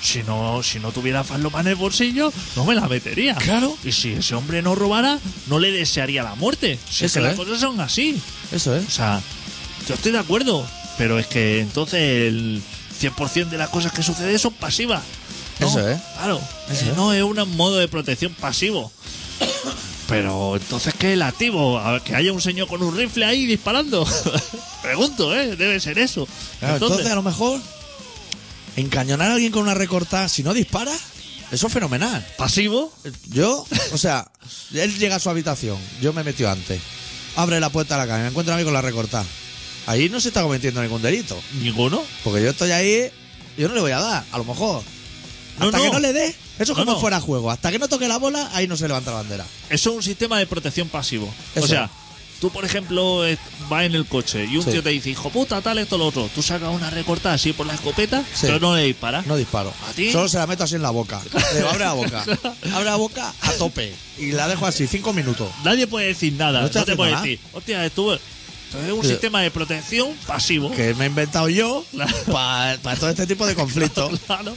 [0.00, 3.34] Si no, si no tuviera falopa en el bolsillo, no me la metería.
[3.34, 3.76] Claro.
[3.84, 6.78] Y si ese hombre no robara, no le desearía la muerte.
[6.88, 7.36] Si es que las es.
[7.38, 8.20] cosas son así.
[8.52, 8.92] Eso O es.
[8.92, 9.20] sea,
[9.88, 10.64] yo estoy de acuerdo.
[10.98, 12.62] Pero es que entonces el
[13.00, 15.02] 100% de las cosas que suceden son pasivas.
[15.60, 15.66] ¿no?
[15.68, 15.98] Eso es.
[16.16, 16.40] Claro.
[16.70, 16.96] Eso Eh, es.
[16.96, 18.92] No es un modo de protección pasivo.
[20.08, 21.78] Pero entonces, ¿qué es el activo?
[21.78, 24.06] A ver, que haya un señor con un rifle ahí disparando.
[24.82, 25.54] Pregunto, ¿eh?
[25.56, 26.26] Debe ser eso.
[26.60, 27.60] Claro, entonces, a lo mejor
[28.80, 30.92] encañonar a alguien con una recortada, si no dispara,
[31.50, 32.26] Eso es fenomenal.
[32.36, 32.92] Pasivo.
[33.30, 34.30] Yo, o sea,
[34.74, 36.80] él llega a su habitación, yo me metió antes,
[37.36, 39.24] abre la puerta de la cama me encuentro a mí con la recortada.
[39.86, 41.40] Ahí no se está cometiendo ningún delito.
[41.62, 42.02] Ninguno.
[42.22, 43.10] Porque yo estoy ahí,
[43.56, 44.82] yo no le voy a dar, a lo mejor.
[45.58, 45.84] No, Hasta no.
[45.84, 46.26] que no le dé,
[46.58, 47.50] eso es No, como fuera juego.
[47.50, 49.46] Hasta que no toque la bola, ahí no se levanta la bandera.
[49.70, 51.32] Eso es un sistema de protección pasivo.
[51.54, 51.64] Eso.
[51.64, 51.90] O sea,
[52.40, 54.70] tú, por ejemplo, eh, vas en el coche y un Sí.
[54.72, 56.28] tío te dice, hijo puta, tal, esto, lo otro.
[56.34, 58.42] Tú sacas una recortada así por la escopeta, Sí.
[58.46, 59.26] pero no le disparas.
[59.26, 59.72] No disparo.
[59.88, 60.10] ¿A ti?
[60.12, 61.20] Solo se la meto así en la boca.
[61.52, 62.24] Le digo, abre la boca.
[62.74, 63.92] Abre la boca a tope.
[64.18, 65.50] Y la dejo así, cinco minutos.
[65.64, 66.60] Nadie puede decir nada.
[66.60, 67.22] No No, te haciendo puede nada.
[67.22, 68.14] decir, hostia, estuvo.
[68.14, 69.08] Esto es un Sí.
[69.08, 70.70] sistema de protección pasivo.
[70.70, 72.14] Que me he inventado yo Claro.
[72.26, 74.20] para todo este tipo de conflictos.
[74.26, 74.54] Claro.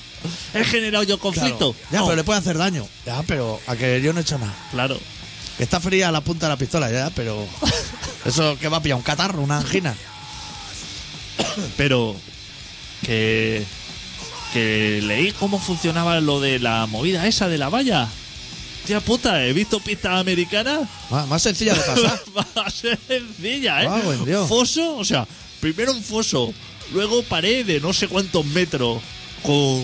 [0.53, 1.71] He generado yo conflicto.
[1.73, 1.87] Claro.
[1.91, 2.05] Ya, No.
[2.07, 2.85] pero le puede hacer daño.
[3.05, 4.53] Ya, pero a que yo no he hecho nada.
[4.71, 4.99] Claro.
[5.57, 7.45] Que está fría la punta de la pistola, ya, pero.
[8.25, 9.95] Eso que va a pillar un catarro, una angina.
[11.77, 12.15] Pero
[13.03, 13.65] que
[14.53, 18.07] que leí cómo funcionaba lo de la movida esa de la valla.
[18.85, 22.23] Tía puta, he visto pistas americanas Más, más sencilla de pasar.
[22.73, 23.85] Ser sencilla, ¿eh?
[23.85, 24.49] Cago en Dios.
[24.49, 25.27] Foso, o sea,
[25.59, 26.53] primero un foso,
[26.91, 29.01] luego pared de no sé cuántos metros,
[29.43, 29.83] con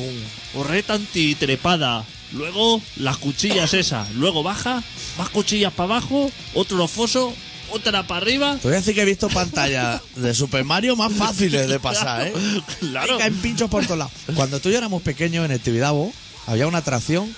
[0.54, 4.84] correta antitrepada, luego las cuchillas esas, luego baja,
[5.18, 7.34] más cuchillas para abajo, otro foso,
[7.72, 8.58] otra para arriba.
[8.62, 12.28] Te voy a decir que he visto pantallas de Super Mario más fáciles de pasar,
[12.28, 12.34] ¿eh?
[12.80, 13.18] Claro.
[13.18, 14.14] Caen pinchos por todos lados.
[14.36, 16.14] Cuando tú y yo éramos pequeños en el Tibidabo,
[16.46, 17.34] había una atracción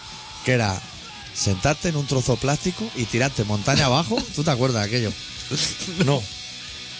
[0.45, 0.79] que era
[1.33, 4.21] sentarte en un trozo plástico y tirarte montaña abajo.
[4.35, 5.13] ¿Tú te acuerdas de aquello?
[6.05, 6.21] No.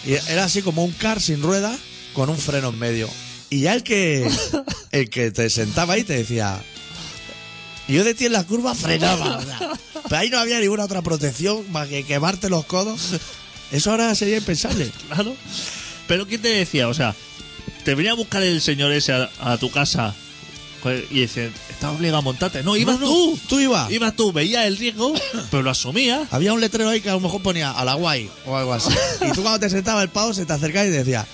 [0.04, 1.78] Y era así como un car sin ruedas
[2.14, 3.08] con un freno en medio.
[3.50, 4.30] Y ya el que,
[4.92, 6.62] el que te sentaba ahí te decía.
[7.90, 9.38] Y yo de ti en la curva frenaba.
[9.38, 9.72] o sea,
[10.08, 13.14] pero ahí no había ninguna otra protección más que quemarte los codos.
[13.72, 14.90] Eso ahora sería impensable.
[15.08, 15.34] Claro.
[16.06, 16.88] Pero ¿quién te decía?
[16.88, 17.16] O sea,
[17.84, 20.14] te venía a buscar el señor ese a, a tu casa
[20.84, 22.62] joder, y dice, estás obligado a montarte.
[22.62, 23.38] No, ibas No, no, tú.
[23.48, 23.90] Tú ibas.
[23.90, 25.12] Ibas tú, veías el riesgo,
[25.50, 26.28] pero lo asumías.
[26.32, 28.90] Había un letrero ahí que a lo mejor ponía a la guay o algo así.
[29.28, 31.26] Y tú cuando te sentabas el pavo se te acercaba y decía,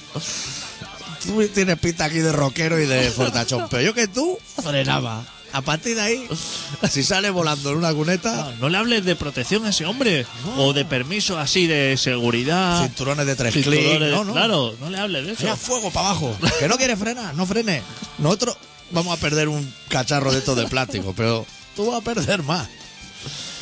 [1.23, 5.25] tú tienes pinta aquí de rockero y de fortachón, pero yo que tú frenaba.
[5.57, 6.29] A partir de ahí,
[6.90, 10.27] si sale volando en una cuneta, No le hables de protección a ese hombre.
[10.59, 12.83] O de permiso así de seguridad.
[12.83, 14.35] cinturones de tres clics, no, no.
[14.35, 15.45] Claro, no le hables de eso.
[15.45, 16.37] Mira, fuego para abajo.
[16.59, 17.83] Que no quiere frenar, no frene.
[18.19, 18.59] Nosotros
[18.90, 22.69] vamos a perder un cacharro de estos de plástico, pero tú vas a perder más.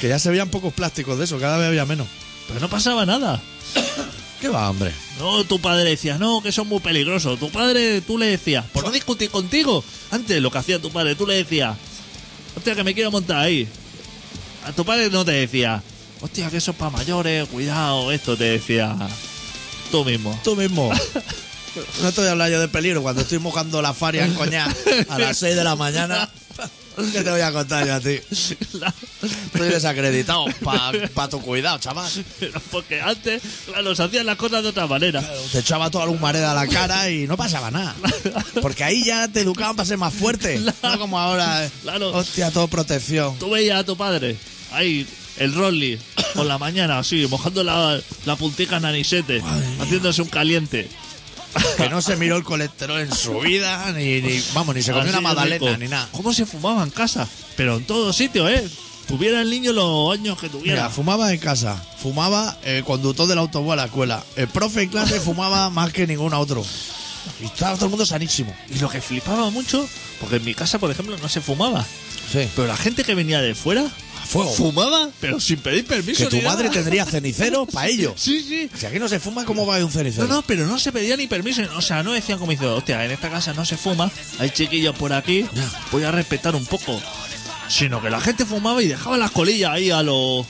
[0.01, 2.09] Que ya se veían pocos plásticos de eso, cada vez había menos.
[2.49, 3.41] Pero no pasaba nada.
[4.45, 4.93] ¿Qué va, hombre?
[5.19, 7.41] No, tu padre decía, no, que son muy peligrosos.
[7.41, 9.83] Tu padre, tú le decías, por no discutir contigo.
[10.11, 11.75] Antes lo que hacía tu padre, tú le decías,
[12.55, 13.67] hostia, que me quiero montar ahí.
[14.67, 15.83] A tu padre no te decía,
[16.21, 18.95] hostia, que eso es para mayores, cuidado, esto te decía
[19.91, 20.39] tú mismo.
[20.45, 20.93] Tú mismo.
[22.03, 24.77] No estoy hablando yo de peligro cuando estoy mojando la faria en coñac
[25.09, 26.29] a las 6 de la mañana.
[27.13, 28.19] ¿Qué te voy a contar yo a ti?
[29.53, 32.11] Estoy desacreditado para tu cuidado, chaval.
[32.39, 35.23] Pero Porque antes, claro, se hacían las cosas de otra manera.
[35.53, 37.95] Te echaba toda la humareda a la cara y no pasaba nada.
[38.63, 40.59] Porque ahí ya te educaban para ser más fuerte.
[40.83, 41.65] No como ahora.
[41.67, 41.71] eh.
[41.83, 42.13] Claro.
[42.15, 43.39] Hostia, todo protección.
[43.39, 44.37] Tú veías a tu padre,
[44.73, 45.07] ahí,
[45.39, 45.99] el Rolly,
[46.35, 49.43] por la mañana, así, mojando la, la puntica en anisete,
[49.81, 50.89] haciéndose un caliente.
[51.77, 55.03] Que no se miró el colesterol en su vida, ni, ni vamos, ni se comió
[55.05, 55.79] Así una de magdalena, rico.
[55.79, 56.09] ni nada.
[56.13, 57.29] ¿Cómo se fumaba en casa?
[57.57, 58.69] Pero en todos sitios, ¿eh?
[59.07, 60.91] Tuviera el niño los años que Mira, tuviera.
[60.91, 64.25] fumaba en casa, fumaba el conductor del autobús a la escuela.
[64.37, 66.65] El profe en clase fumaba más que ningún otro.
[67.41, 68.55] Y estaba todo el mundo sanísimo.
[68.75, 69.87] Y lo que flipaba mucho,
[70.21, 71.85] porque en mi casa, por ejemplo, no se fumaba.
[72.33, 72.49] Sí.
[72.57, 73.85] Pero la gente que venía de fuera
[74.25, 74.53] fuego.
[74.53, 76.25] fumaba, pero sin pedir permiso.
[76.25, 76.57] Que tu ni nada.
[76.57, 78.15] madre tendría cenicero para ello.
[78.17, 78.71] Sí, sí.
[78.77, 80.27] Si aquí no se fuma, ¿cómo va a haber un cenicero?
[80.27, 81.63] No, no, pero no se pedía ni permiso.
[81.77, 84.97] O sea, no decían como dice, hostia, en esta casa no se fuma, hay chiquillos
[84.97, 85.47] por aquí,
[85.93, 87.01] voy a respetar un poco.
[87.69, 90.47] Sino que la gente fumaba y dejaba las colillas ahí a los.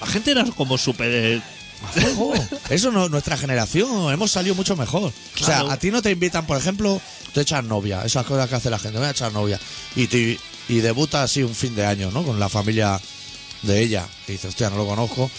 [0.00, 1.42] La gente era como súper.
[2.70, 5.12] Eso no, nuestra generación, hemos salido mucho mejor.
[5.40, 7.00] O sea, a ti no te invitan, por ejemplo,
[7.32, 9.58] te echas novia, esas cosas que hace la gente, voy a echar novia.
[9.96, 10.38] Y, te,
[10.70, 12.22] y debuta así un fin de año, ¿no?
[12.22, 13.00] Con la familia
[13.62, 14.06] de ella.
[14.28, 15.30] Y dices, hostia, no lo conozco.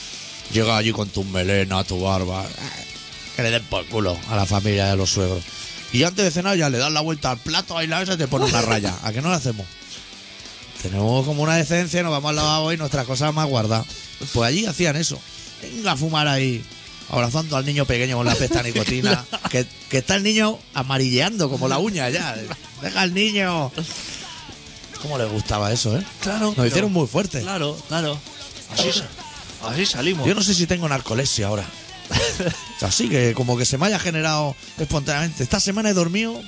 [0.53, 2.41] Llega allí con tu melena, tu barba.
[2.45, 2.69] ah,
[3.35, 5.43] Que le den por culo a la familia de los suegros.
[5.93, 8.17] Y antes de cenar ya le das la vuelta al plato ahí la esa y
[8.17, 8.93] te pone una raya.
[9.03, 9.65] ¿A qué no lo hacemos?
[10.81, 13.85] Tenemos como una decencia, nos vamos al lavabo y nuestras cosas más guardadas.
[14.33, 15.19] Pues allí hacían eso.
[15.61, 16.63] Venga a fumar ahí,
[17.09, 19.23] abrazando al niño pequeño con la pesta nicotina.
[19.51, 22.35] Que, que está el niño amarilleando como la uña ya.
[22.81, 23.69] Deja al niño.
[25.01, 26.03] ¿Cómo le gustaba eso, eh?
[26.21, 26.47] Claro.
[26.47, 27.41] Nos pero- hicieron muy fuerte.
[27.41, 28.17] Claro, claro.
[28.73, 28.89] Así,
[29.67, 30.27] así salimos.
[30.27, 31.65] Yo no sé si tengo narcolepsia ahora.
[32.81, 35.43] Así que como que se me haya generado espontáneamente.
[35.43, 36.39] Esta semana he dormido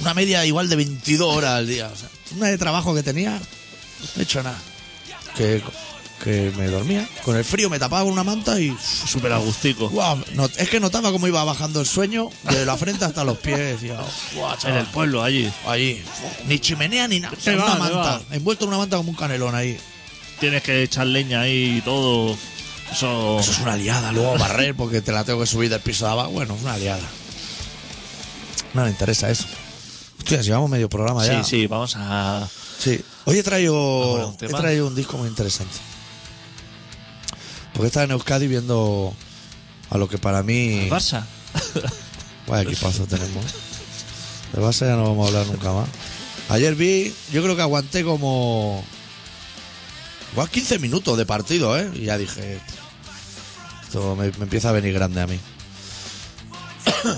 [0.00, 1.88] una media igual de 22 horas al día.
[1.92, 4.58] O sea, una de trabajo que tenía No he hecho nada.
[5.34, 5.62] Que,
[6.22, 7.08] que me dormía.
[7.24, 8.76] Con el frío me tapaba con una manta y.
[9.06, 9.88] Súper agustico.
[9.88, 13.38] Guau, no- es que notaba cómo iba bajando el sueño de la frente hasta los
[13.38, 13.58] pies.
[13.58, 14.00] Decía,
[14.34, 14.78] guau, En chaval.
[14.78, 15.50] el pueblo, allí.
[15.66, 16.02] Allí.
[16.46, 17.36] Ni chimenea ni nada.
[17.46, 18.20] Una va, manta.
[18.30, 19.78] Envuelto en una manta como un canelón ahí.
[20.40, 22.36] Tienes que echar leña ahí y todo.
[22.92, 23.40] Eso.
[23.40, 24.12] Eso es una liada.
[24.12, 26.30] Luego barrer porque te la tengo que subir del piso de abajo.
[26.30, 27.02] Bueno, es una liada.
[28.74, 29.46] No le interesa eso.
[30.18, 31.44] Hostia, llevamos medio programa Sí, ya.
[31.44, 32.48] sí, vamos a.
[32.78, 33.00] Sí.
[33.24, 34.58] Hoy he Ahora traído, un he tema.
[34.58, 35.74] traído un disco muy interesante.
[37.76, 39.14] Porque estaba en Euskadi viendo
[39.90, 40.88] a lo que para mí.
[40.88, 41.24] Barça.
[42.46, 43.44] Vaya equipazo tenemos.
[44.52, 45.88] De Barça ya no vamos a hablar nunca más.
[46.48, 48.82] Ayer vi, yo creo que aguanté como.
[50.32, 51.90] Igual 15 minutos de partido, ¿eh?
[51.94, 52.60] Y ya dije.
[53.82, 55.38] Esto me, me empieza a venir grande a mí.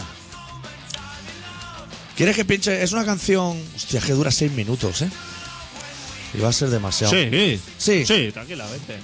[2.17, 2.83] ¿Quieres que pinche?
[2.83, 3.63] Es una canción.
[3.77, 5.11] Hostia, que dura 6 minutos, ¿eh?
[6.35, 7.13] Y va a ser demasiado.
[7.13, 8.05] Sí, Sí.
[8.05, 8.99] Sí, tranquilamente.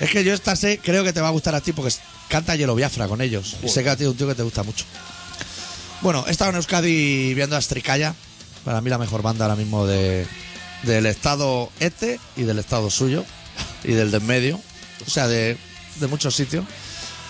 [0.00, 1.94] Es que yo esta sé, creo que te va a gustar a ti porque
[2.28, 3.56] canta Hielo Biafra con ellos.
[3.62, 4.84] Y sé que a ti un tío que te gusta mucho.
[6.02, 8.14] Bueno, he estado en Euskadi viendo a Stricaya.
[8.64, 10.26] Para mí la mejor banda ahora mismo de,
[10.82, 13.24] del estado este y del estado suyo.
[13.84, 14.60] Y del de en medio.
[15.06, 15.56] O sea, de,
[16.00, 16.64] de muchos sitios.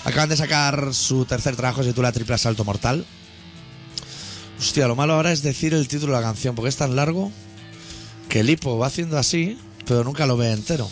[0.05, 3.05] Acaban de sacar su tercer trabajo, se titula Triple Asalto Mortal.
[4.59, 7.31] Hostia, lo malo ahora es decir el título de la canción, porque es tan largo
[8.29, 10.89] que el hipo va haciendo así, pero nunca lo ve entero.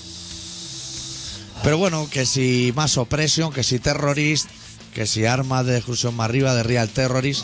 [1.65, 4.49] Pero bueno, que si más opresión, que si terrorist,
[4.95, 7.43] que si armas de exclusión más arriba, de real terrorist.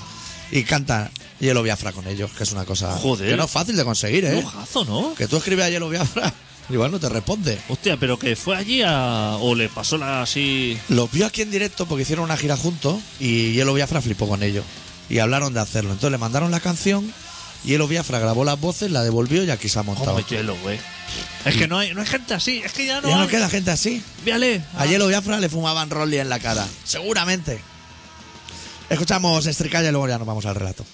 [0.53, 3.31] Y canta Hielo Biafra con ellos, que es una cosa Joder.
[3.31, 4.45] que no es fácil de conseguir, ¿eh?
[4.87, 5.15] ¿no?
[5.15, 6.33] Que tú escribes a Hielo Biafra,
[6.71, 7.59] igual no te responde.
[7.69, 9.37] Hostia, pero que fue allí a.
[9.41, 10.77] O le pasó la así.
[10.89, 14.43] Los vio aquí en directo porque hicieron una gira juntos y Hielo Biafra flipó con
[14.43, 14.65] ellos.
[15.09, 15.91] Y hablaron de hacerlo.
[15.93, 17.11] Entonces le mandaron la canción,
[17.65, 20.13] Hielo Biafra grabó las voces, la devolvió y aquí se ha montado.
[20.13, 20.79] Hombre, hielo, güey.
[21.45, 23.09] Es que no hay, no hay gente así, es que ya no.
[23.09, 23.29] ya no hay.
[23.29, 24.03] queda gente así.
[24.25, 24.63] Véale.
[24.77, 26.67] A Hielo Biafra le fumaban Rolly en la cara.
[26.85, 27.61] Seguramente.
[28.89, 30.85] Escuchamos Estricalla y luego ya nos vamos al relato.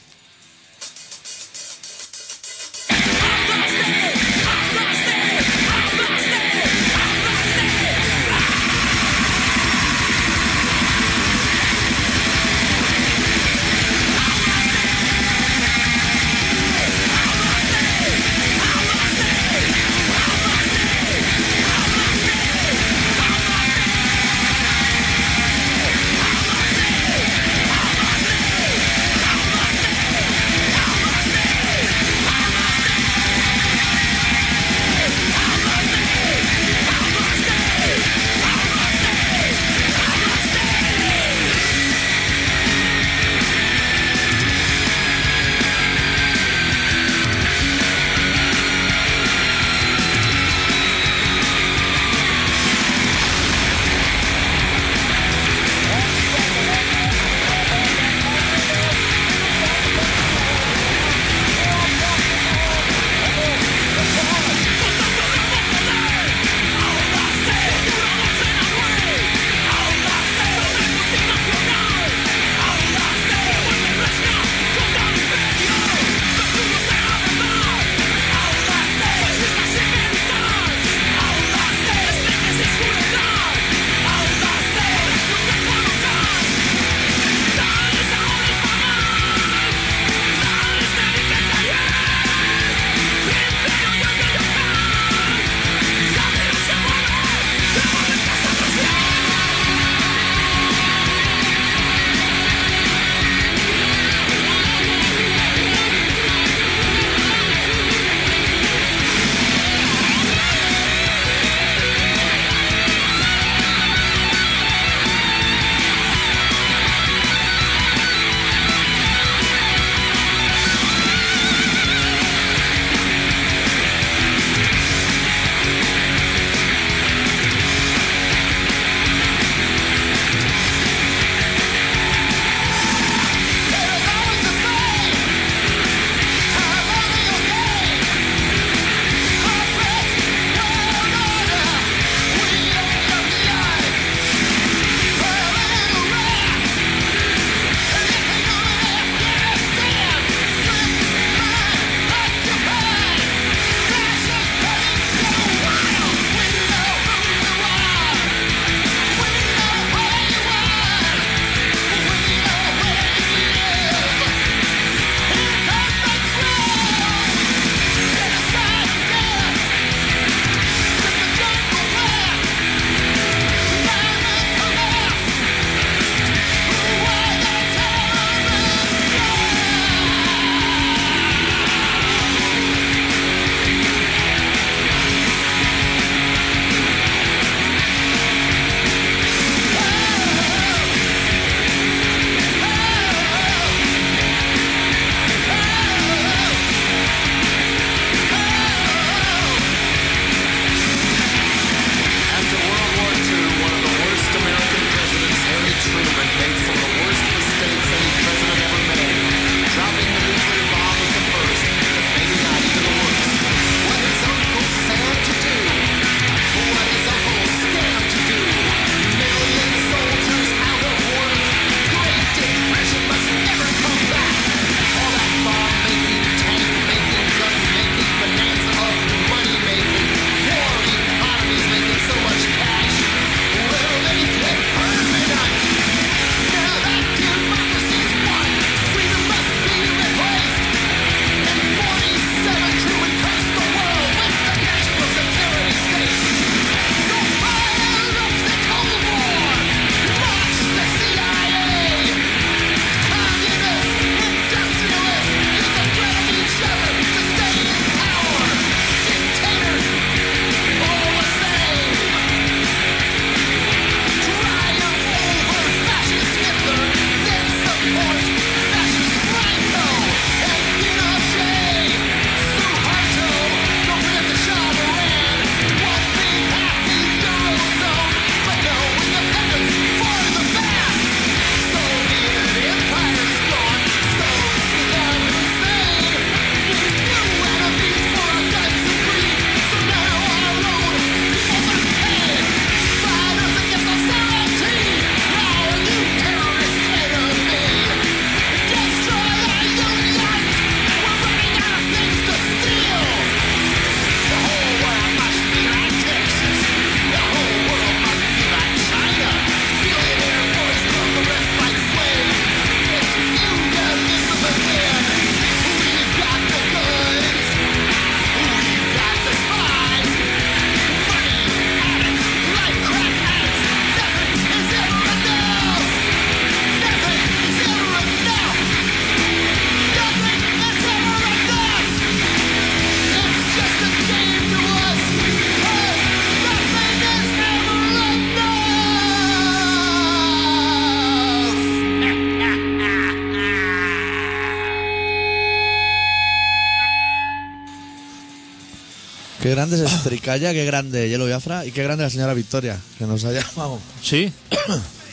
[349.46, 353.06] Qué grande es Estricalla, qué grande Hielo Biafra y qué grande la señora Victoria, que
[353.06, 353.78] nos ha llamado.
[354.02, 354.32] Sí,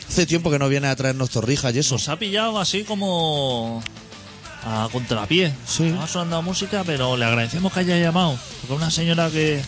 [0.08, 1.94] Hace tiempo que no viene a traernos torrijas y eso.
[1.94, 3.80] nos ha pillado así como
[4.64, 5.54] a contrapié.
[5.68, 5.84] Sí.
[5.86, 8.36] Estaba sonando música, pero le agradecemos que haya llamado.
[8.62, 9.62] Porque una señora que.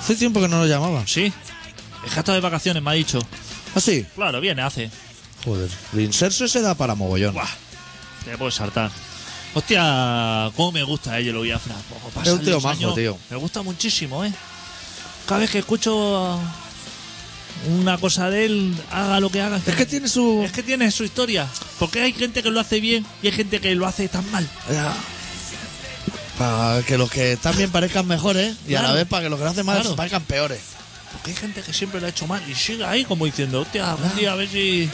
[0.00, 1.04] Hace tiempo que no nos llamaba.
[1.06, 1.30] Sí,
[2.06, 3.18] es que está de vacaciones, me ha dicho.
[3.74, 4.06] ¿Ah, sí?
[4.14, 4.90] Claro, viene, hace.
[5.44, 5.68] Joder.
[5.92, 7.34] El inserso se da para mogollón.
[7.34, 7.50] Buah,
[8.24, 8.90] te puedes saltar.
[9.54, 11.74] Hostia, cómo me gusta ella, lo Biafra.
[12.24, 13.16] Es un tío majo, tío.
[13.30, 14.32] Me gusta muchísimo, ¿eh?
[15.26, 16.38] Cada vez que escucho
[17.78, 19.58] una cosa de él, haga lo que haga.
[19.64, 20.42] Es que tiene su...
[20.44, 21.46] Es que tiene su historia.
[21.78, 24.46] Porque hay gente que lo hace bien y hay gente que lo hace tan mal.
[24.70, 24.92] Ya.
[26.36, 29.38] Para que los que están bien parezcan mejores y a la vez para que los
[29.38, 29.94] que lo hacen mal Claro.
[29.96, 30.60] parezcan peores.
[31.12, 33.92] Porque hay gente que siempre lo ha hecho mal y sigue ahí como diciendo, hostia,
[33.92, 34.90] algún día a ver si.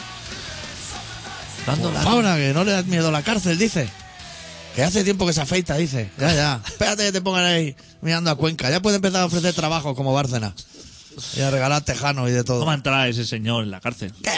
[1.65, 1.99] Dando la.
[2.01, 3.89] Fabra, que no le da miedo a la cárcel, dice.
[4.75, 6.09] Que hace tiempo que se afeita, dice.
[6.17, 6.61] Ya, ya.
[6.65, 8.69] Espérate que te pongan ahí mirando a Cuenca.
[8.69, 10.53] Ya puede empezar a ofrecer trabajo como Bárcena.
[11.35, 12.59] Y a regalar tejanos y de todo.
[12.59, 14.13] ¿Cómo entrará ese señor en la cárcel?
[14.23, 14.31] ¿Qué?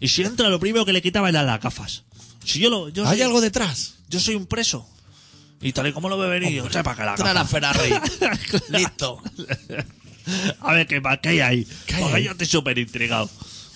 [0.00, 2.02] Y si entra, lo primero que le quitaba era las gafas.
[2.44, 2.90] Si yo lo.
[2.90, 3.94] Yo ¿Hay soy, algo detrás?
[4.08, 4.86] yo soy un preso.
[5.62, 7.44] Y tal y como lo ve venir, o sea, para que la Trae la.
[7.46, 7.94] Ferrari.
[8.68, 9.22] Listo.
[10.60, 11.66] A ver, ¿qué, qué hay ahí?
[11.86, 12.24] ¿Qué hay Porque ahí?
[12.24, 13.30] yo estoy súper intrigado.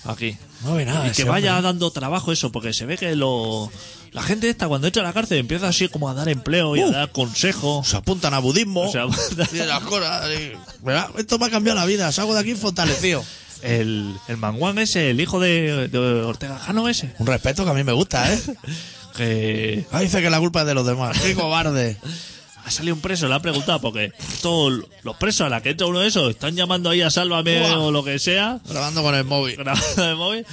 [0.04, 0.36] Aquí.
[0.64, 1.06] No ve nada.
[1.08, 1.68] y que vaya hombre.
[1.68, 3.70] dando trabajo eso, porque se ve que lo.
[4.12, 6.80] La gente esta, cuando entra a la cárcel, empieza así como a dar empleo y
[6.82, 6.88] Uh.
[6.88, 7.86] a dar consejos.
[7.86, 8.90] Se apuntan a budismo.
[9.52, 10.28] Y las cosas.
[10.30, 10.52] y-
[10.84, 11.08] ¿verdad?
[11.18, 12.10] Esto me ha cambiado la vida.
[12.12, 13.22] Salgo de aquí fortalecido.
[13.62, 17.74] el, el manguán ese, el hijo de, de Ortega Jano ese, Un respeto que a
[17.74, 18.40] mí me gusta, ¿eh?
[19.16, 21.18] que Ah, dice que la culpa es de los demás.
[21.20, 21.96] Qué cobarde.
[22.70, 24.12] ha salido un preso, le ha preguntado, porque
[24.42, 27.58] todos los presos a la que entra uno de esos están llamando ahí a Sálvame
[27.60, 27.78] Buah.
[27.80, 29.56] o lo que sea, Grabando con el móvil.
[29.56, 30.46] grabando de móvil.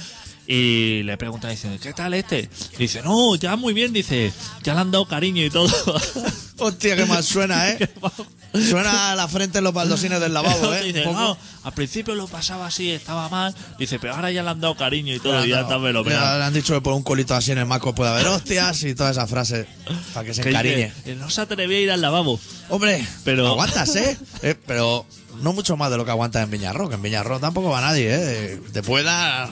[0.48, 2.48] Y le pregunta, dice, ¿qué tal este?
[2.74, 4.32] Y dice, no, ya muy bien, dice,
[4.64, 5.68] ya le han dado cariño y todo.
[6.58, 7.90] Hostia, qué mal suena, ¿eh?
[8.70, 10.82] Suena a la frente en los baldosines del lavabo, ¿eh?
[10.92, 13.54] Dice, no, al principio lo pasaba así, estaba mal.
[13.78, 16.38] Dice, pero ahora ya le han dado cariño y todo, y ya no, está ya
[16.38, 18.94] le han dicho que por un colito así en el maco puede haber hostias y
[18.94, 19.66] todas esas frases
[20.14, 20.92] para que se Que encariñe.
[21.04, 22.40] dice, no se atrevía a ir al lavabo.
[22.70, 24.16] Hombre, Pero- aguantas, ¿eh?
[24.42, 25.04] Eh, Pero
[25.42, 28.08] no mucho más de lo que aguantas en Viñarro, que en Viñarro tampoco va nadie,
[28.10, 28.60] ¿eh?
[28.72, 29.50] Te puede dar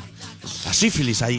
[0.65, 1.39] la sífilis ahí.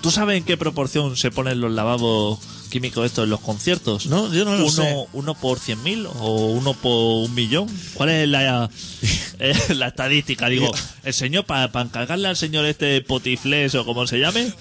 [0.00, 2.38] ¿Tú sabes en qué proporción se ponen los lavabos
[2.68, 4.06] químicos estos en los conciertos?
[4.06, 4.96] No, yo no lo uno, sé.
[5.12, 7.68] ¿Uno por cien mil o uno por un millón?
[7.94, 8.70] ¿Cuál es la,
[9.38, 10.48] eh, la estadística?
[10.48, 10.70] Digo,
[11.04, 14.52] el señor, para encargarle al señor este potifles o como se llame,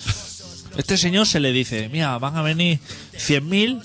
[0.78, 2.80] este señor se le dice, mira, van a venir
[3.16, 3.80] cien mil,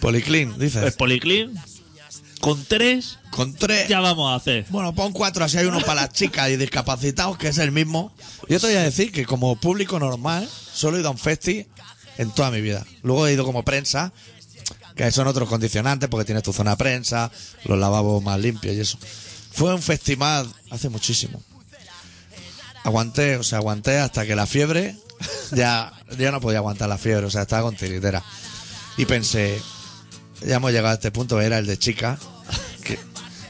[0.00, 0.96] Policlin, el dices.
[0.96, 1.52] policlin,
[2.40, 3.86] con tres Con tres.
[3.88, 4.64] ya vamos a hacer.
[4.70, 8.12] Bueno, pon cuatro, así hay uno para las chicas y discapacitados, que es el mismo.
[8.48, 11.66] Yo te voy a decir que como público normal, solo he ido a un festi
[12.20, 12.84] en toda mi vida.
[13.02, 14.12] Luego he ido como prensa,
[14.94, 17.30] que son otros condicionantes, porque tienes tu zona prensa,
[17.64, 18.98] los lavabos más limpios y eso.
[19.52, 21.42] Fue un festival hace muchísimo.
[22.84, 24.96] Aguanté, o sea, aguanté hasta que la fiebre,
[25.52, 28.22] ya, ya no podía aguantar la fiebre, o sea, estaba con tiritera.
[28.98, 29.58] Y pensé,
[30.46, 32.18] ya hemos llegado a este punto, era el de chica,
[32.84, 32.98] que,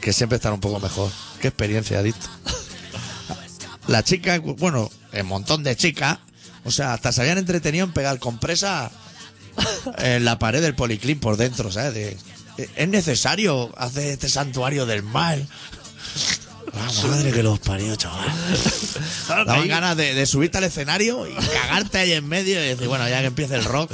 [0.00, 1.10] que siempre están un poco mejor.
[1.40, 2.28] Qué experiencia, adicto.
[3.88, 6.20] La chica, bueno, el montón de chicas,
[6.64, 8.90] o sea, hasta se habían entretenido en pegar compresa
[9.98, 11.94] en la pared del policlín por dentro, ¿sabes?
[11.94, 12.16] De-
[12.76, 15.46] ¿Es necesario hacer este santuario del mal?
[16.74, 18.26] La madre que los parió, chaval.
[19.26, 22.68] Claro Daban ahí- ganas de, de subirte al escenario y cagarte ahí en medio y
[22.68, 23.90] decir, bueno, ya que empiece el rock.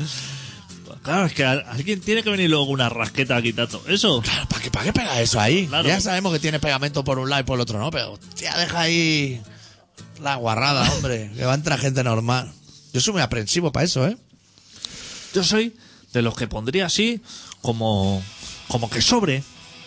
[1.03, 4.21] Claro, es que alguien tiene que venir luego una rasqueta a quitar todo eso.
[4.23, 5.69] Claro, ¿para qué, ¿para qué pega eso ahí?
[5.69, 5.87] Claro.
[5.87, 7.91] Ya sabemos que tiene pegamento por un lado y por el otro, ¿no?
[7.93, 9.41] Pero, tía, deja ahí
[10.21, 11.31] la guarrada, hombre.
[11.37, 12.53] Que va a entrar gente normal.
[12.93, 14.17] Yo soy muy aprensivo para eso, ¿eh?
[15.35, 15.75] Yo soy
[16.12, 17.21] de los que pondría así
[17.61, 18.23] como,
[18.69, 19.43] como que sobre,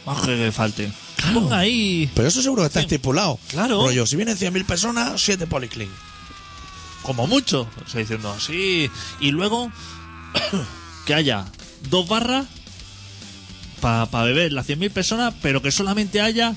[0.06, 0.92] más que que falte.
[1.34, 2.86] Ponga ahí Pero eso seguro que está Sí.
[2.86, 3.40] estipulado.
[3.50, 3.82] Claro.
[3.82, 5.90] Rollo, si vienen 100.000 personas, 7 policlín.
[7.04, 8.90] como mucho, o sea, diciendo así.
[9.20, 9.72] Y luego
[11.06, 11.46] que haya
[11.90, 12.46] dos barras
[13.82, 16.54] para beber las 100.000 personas, pero que solamente haya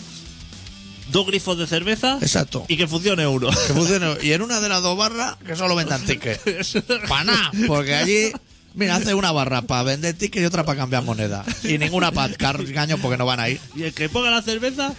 [1.12, 2.64] dos grifos de cerveza Exacto.
[2.68, 3.48] y que funcione uno.
[3.66, 4.16] Que funcione.
[4.22, 6.42] Y en una de las dos barras, que solo vendan tickets.
[7.08, 7.50] Para nada.
[7.66, 8.32] Porque allí,
[8.74, 11.44] mira, hace una barra para vender tickets y otra para cambiar moneda.
[11.62, 13.60] Y ninguna para caños porque no van a ir.
[13.76, 14.94] Y el que ponga la cerveza,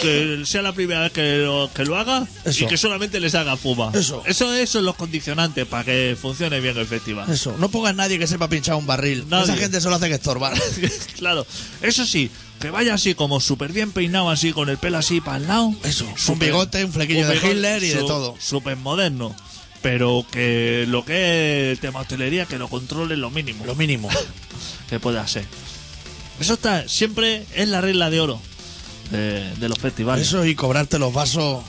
[0.00, 2.64] que sea la primera vez que lo, que lo haga Eso.
[2.64, 3.90] y que solamente les haga fuma.
[3.94, 4.22] Eso.
[4.26, 7.30] Eso, eso son los condicionantes para que funcione bien el festival.
[7.30, 7.54] Eso.
[7.58, 9.24] No pongas nadie que sepa pinchar un barril.
[9.28, 9.44] Nadie.
[9.44, 10.54] Esa gente solo hace que estorbar.
[11.18, 11.46] claro,
[11.82, 12.30] eso sí,
[12.60, 15.74] que vaya así como súper bien peinado, así con el pelo así para el lado.
[15.84, 16.06] Eso.
[16.28, 18.36] Un bigote, un flequillo un de bigote Hitler y de todo.
[18.40, 19.34] Súper moderno.
[19.82, 24.08] Pero que lo que es el tema hostelería, que lo controle lo mínimo Lo mínimo.
[24.88, 25.44] que pueda ser.
[26.40, 28.40] Eso está, siempre es la regla de oro
[29.12, 30.26] de, de los festivales.
[30.26, 31.62] Eso y cobrarte los vasos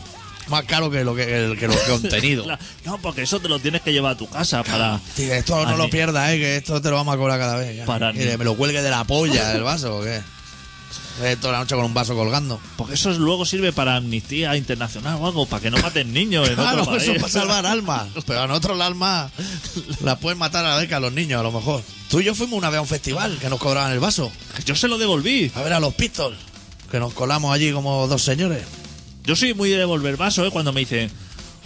[0.50, 2.46] más caro que lo que, que, contenidos.
[2.48, 5.00] Claro, No, porque eso te lo tienes que llevar a tu casa para.
[5.16, 7.78] Sí, esto no lo pierdas, eh, que esto te lo vamos a cobrar cada vez.
[7.78, 7.86] ya.
[7.86, 10.22] Para de- me lo cuelgue de la polla del vaso, ¿o qué?
[11.40, 12.60] Toda la noche con un vaso colgando.
[12.76, 16.56] Porque eso luego sirve para amnistía internacional o algo, para que no maten niños en
[16.56, 18.08] Claro, otro eso es para salvar almas.
[18.26, 19.32] Pero a nosotros las almas
[20.02, 21.84] las pueden matar a la vez que a los niños, a lo mejor.
[22.10, 24.32] Tú y yo fuimos una vez a un festival que nos cobraban el vaso.
[24.66, 25.52] Yo se lo devolví.
[25.56, 26.36] A ver a los Pistols.
[26.94, 28.62] Que nos colamos allí como dos señores.
[29.24, 30.52] Yo soy muy de devolver vaso, ¿eh?
[30.52, 31.10] Cuando me dicen,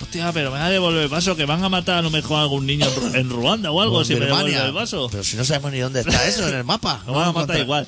[0.02, 2.38] hostia, pero me va a devolver el vaso que van a matar a lo mejor
[2.40, 4.68] a algún niño en Ru- en Ruanda o algo O si me devuelve Birmania.
[4.68, 5.10] el vaso.
[5.12, 7.04] Pero si no sabemos ni dónde está eso en el mapa.
[7.08, 7.86] Lo van a matar igual.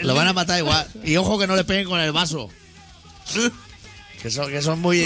[0.00, 0.88] Lo van a matar igual.
[1.04, 2.48] Y ojo que no le peguen con el vaso.
[4.22, 5.00] Que son, que son muy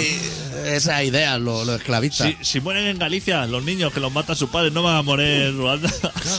[0.65, 2.33] esas ideas, los, los esclavistas.
[2.39, 5.01] Si, si mueren en Galicia, los niños que los matan sus padres no van a
[5.03, 5.87] morir en Ruanda.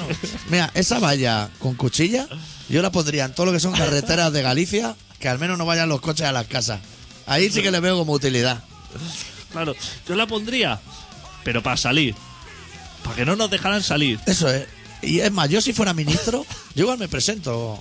[0.50, 2.26] Mira, esa valla con cuchilla,
[2.68, 5.64] yo la pondría en todo lo que son carreteras de Galicia, que al menos no
[5.64, 6.80] vayan los coches a las casas.
[7.24, 8.62] Ahí sí que le veo como utilidad.
[9.52, 9.74] claro,
[10.06, 10.78] yo la pondría,
[11.44, 12.14] pero para salir.
[13.02, 14.20] Para que no nos dejaran salir.
[14.26, 14.66] Eso es.
[15.00, 16.44] Y es más, yo si fuera ministro,
[16.74, 17.80] yo igual me presento.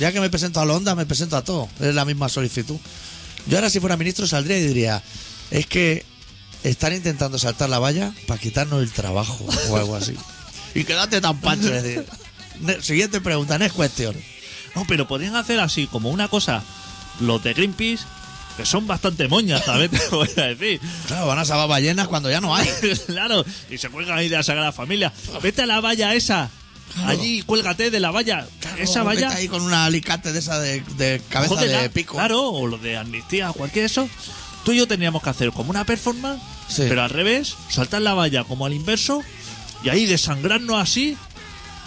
[0.00, 1.68] Ya que me presento a Londa, me presento a todo.
[1.78, 2.76] Es la misma solicitud.
[3.46, 5.04] Yo ahora si fuera ministro saldría y diría,
[5.52, 6.04] es que
[6.64, 10.16] están intentando saltar la valla para quitarnos el trabajo o algo así.
[10.74, 11.72] Y quédate tan pancho.
[11.72, 12.04] Es decir,
[12.60, 14.16] ne- siguiente pregunta, no es cuestión.
[14.74, 16.62] No, pero podrían hacer así, como una cosa,
[17.20, 18.04] los de Greenpeace,
[18.56, 20.80] que son bastante moñas, también te voy a decir.
[21.06, 22.68] Claro, van a salvar ballenas cuando ya no hay.
[23.06, 25.12] claro, y se cuelgan ahí de la Sagrada Familia.
[25.42, 26.50] Vete a la valla esa.
[27.06, 28.46] Allí, cuélgate de la valla.
[28.78, 29.36] esa Vete valla.
[29.36, 32.14] ahí con un alicate de esa de, de cabeza jódela, de pico.
[32.16, 34.08] Claro, o lo de amnistía, o cualquier eso.
[34.64, 36.84] Tú y yo tendríamos que hacer como una performance, Sí.
[36.88, 39.22] pero al revés, saltar la valla como al inverso,
[39.82, 41.16] y ahí desangrarnos así,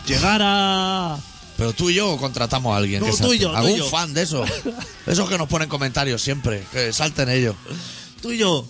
[0.07, 1.17] llegar a.
[1.57, 2.99] Pero tú y yo contratamos a alguien.
[3.01, 3.89] No, que tú y yo, tú y Algún yo.
[3.89, 4.43] fan de eso.
[5.07, 6.63] Esos que nos ponen comentarios siempre.
[6.71, 7.55] Que salten ellos.
[8.21, 8.67] Tú y yo.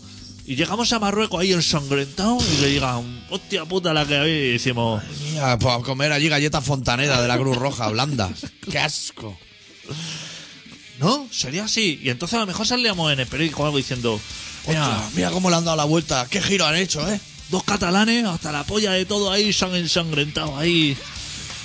[0.48, 4.30] Y llegamos a Marruecos ahí ensangrentados y le digan, hostia puta la que hay.
[4.32, 8.46] Y decimos, Mira, pues a comer allí galletas fontanera de la Cruz Roja, blandas.
[8.72, 9.36] ¡Qué asco!
[11.00, 11.28] ¿no?
[11.32, 12.00] Sería así.
[12.04, 14.20] Y entonces a lo mejor salíamos en el periódico algo diciendo,
[14.68, 16.28] mira, Mira, mira cómo le han dado la vuelta.
[16.30, 17.20] ¡Qué giro han hecho, eh!
[17.50, 20.98] dos catalanes, hasta la polla de todo ahí, se han ensangrentado ahí.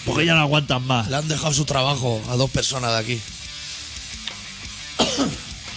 [0.04, 1.08] Porque ya no aguantan más.
[1.08, 3.20] Le han dejado su trabajo a dos personas de aquí.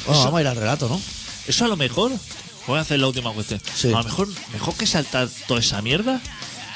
[0.05, 1.01] Bueno, vamos a ir al relato, ¿no?
[1.47, 2.11] Eso a lo mejor.
[2.67, 3.61] Voy a hacer la última cuestión.
[3.73, 3.87] Sí.
[3.87, 6.19] A lo mejor, mejor que saltar toda esa mierda.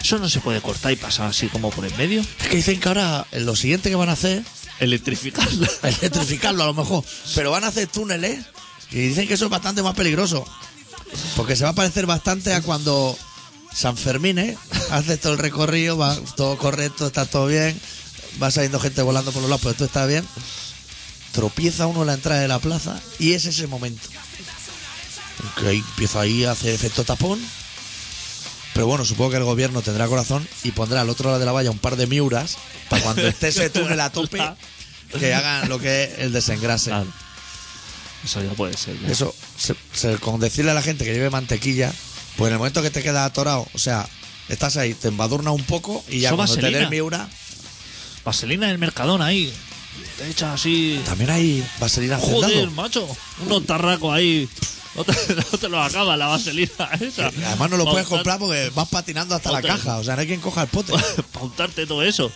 [0.02, 2.22] Eso no se puede cortar y pasar así como por en medio.
[2.22, 4.44] Es que dicen que ahora eh, lo siguiente que van a hacer
[4.80, 5.68] Electrificarla.
[5.84, 7.04] es electrificarlo a lo mejor.
[7.36, 8.46] Pero van a hacer túneles
[8.92, 10.46] y dicen que eso es bastante más peligroso.
[11.36, 13.18] Porque se va a parecer bastante a cuando
[13.74, 14.58] San Fermín, ¿eh?
[14.92, 17.80] Haces todo el recorrido, va todo correcto, está todo bien,
[18.42, 20.26] va saliendo gente volando por los lados, pero todo está bien.
[21.34, 24.08] Tropieza uno en la entrada de la plaza y es ese momento.
[25.60, 27.40] Que ahí empieza ahí a hacer efecto tapón.
[28.74, 31.52] Pero bueno, supongo que el gobierno tendrá corazón y pondrá al otro lado de la
[31.52, 32.58] valla un par de miuras
[32.90, 34.40] para cuando esté ese túnel a tope
[35.20, 36.90] que hagan lo que es el desengrase.
[36.92, 37.08] Claro.
[38.24, 39.00] Eso ya puede ser.
[39.00, 39.10] ya.
[39.10, 41.94] Eso, se- se- con decirle a la gente que lleve mantequilla,
[42.38, 44.08] pues en el momento que te quedas atorado, o sea,
[44.50, 46.80] estás ahí, te embadurna un poco y ya Eso cuando te vaselina.
[46.82, 47.28] des miura,
[48.24, 49.54] Vaselina en el mercadón ahí.
[50.18, 51.02] Te echas así.
[51.06, 52.72] también hay vaselina Joder, hacendado.
[52.72, 53.08] macho.
[53.46, 54.48] Unos tarracos ahí.
[54.96, 57.32] No te, no te lo acaba la vaselina esa.
[57.38, 60.22] Y Además no lo puedes comprar porque vas patinando hasta la caja, o sea, no
[60.22, 60.92] hay quien coja el pote.
[61.32, 62.32] Pa' untarte todo eso.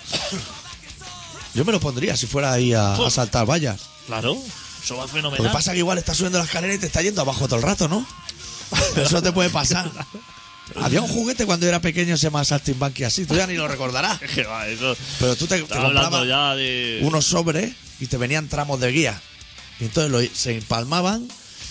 [1.54, 3.82] Yo me lo pondría si fuera ahí a, a saltar vallas.
[4.08, 4.38] Claro.
[4.84, 5.52] Eso va Lo que fenomenal.
[5.52, 7.64] pasa es que igual estás subiendo la escalera y te está yendo abajo todo el
[7.64, 8.06] rato, ¿no?
[8.98, 9.92] Eso te puede pasar.
[10.76, 13.68] Había un juguete cuando yo era pequeño se llama Saltimbanqui así, tú ya ni lo
[13.68, 14.20] recordarás.
[14.36, 14.96] Que va, eso.
[15.20, 17.00] Pero tú te, te Estaba hablando comprabas ya de.
[17.04, 19.22] unos sobres y te venían tramos de guía.
[19.80, 21.28] Y entonces lo- se empalmaban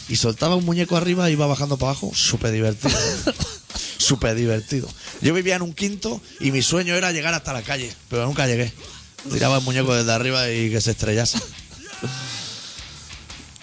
[0.08, 2.12] y soltaba un muñeco arriba y iba bajando para abajo.
[2.14, 2.94] Súper divertido.
[3.96, 4.88] Súper divertido.
[5.22, 8.46] Yo vivía en un quinto y mi sueño era llegar hasta la calle, pero nunca
[8.46, 8.72] llegué.
[9.30, 11.38] Tiraba el muñeco desde arriba y que se estrellase.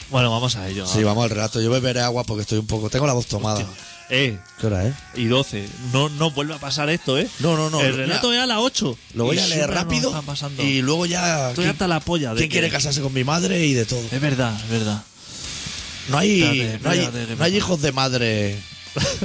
[0.10, 0.88] Bueno, vamos a ello.
[0.88, 1.60] Sí, vamos al relato.
[1.62, 2.90] Yo beberé agua porque estoy un poco.
[2.90, 3.66] Tengo la voz tomada.
[4.10, 4.96] Eh, ¿Qué hora es?
[5.16, 5.68] y 12.
[5.92, 7.28] No, no vuelve a pasar esto, ¿eh?
[7.40, 7.82] No, no, no.
[7.82, 8.98] El relato es a las 8.
[9.16, 10.14] Lo voy a leer rápido
[10.60, 11.50] y luego ya.
[11.50, 13.86] Estoy ¿quién- hasta la polla de ¿Quién que- quiere casarse con mi madre y de
[13.86, 14.02] todo?
[14.10, 15.04] Es verdad, es verdad.
[16.08, 18.58] No hay, Espérate, no hay, espérate, no hay hijos de madre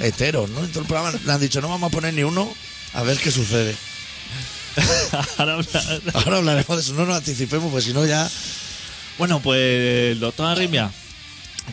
[0.00, 0.64] heteros, ¿no?
[0.64, 2.52] En todo el programa le han dicho, no vamos a poner ni uno,
[2.94, 3.76] a ver qué sucede.
[5.38, 5.58] Ahora
[6.14, 8.28] Ahora hablaremos de eso, no nos anticipemos, pues si no ya...
[9.18, 10.90] Bueno, pues el doctor Arrimia,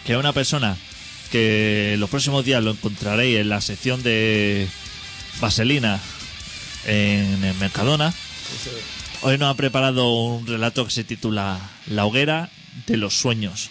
[0.06, 0.78] que es una persona
[1.32, 4.68] que los próximos días lo encontraréis en la sección de
[5.40, 6.00] Vaselina
[6.86, 8.14] en el Mercadona,
[9.22, 12.50] Hoy nos ha preparado un relato que se titula La hoguera
[12.88, 13.70] de los sueños.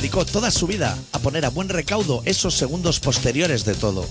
[0.00, 4.06] Dedicó toda su vida a poner a buen recaudo esos segundos posteriores de todo.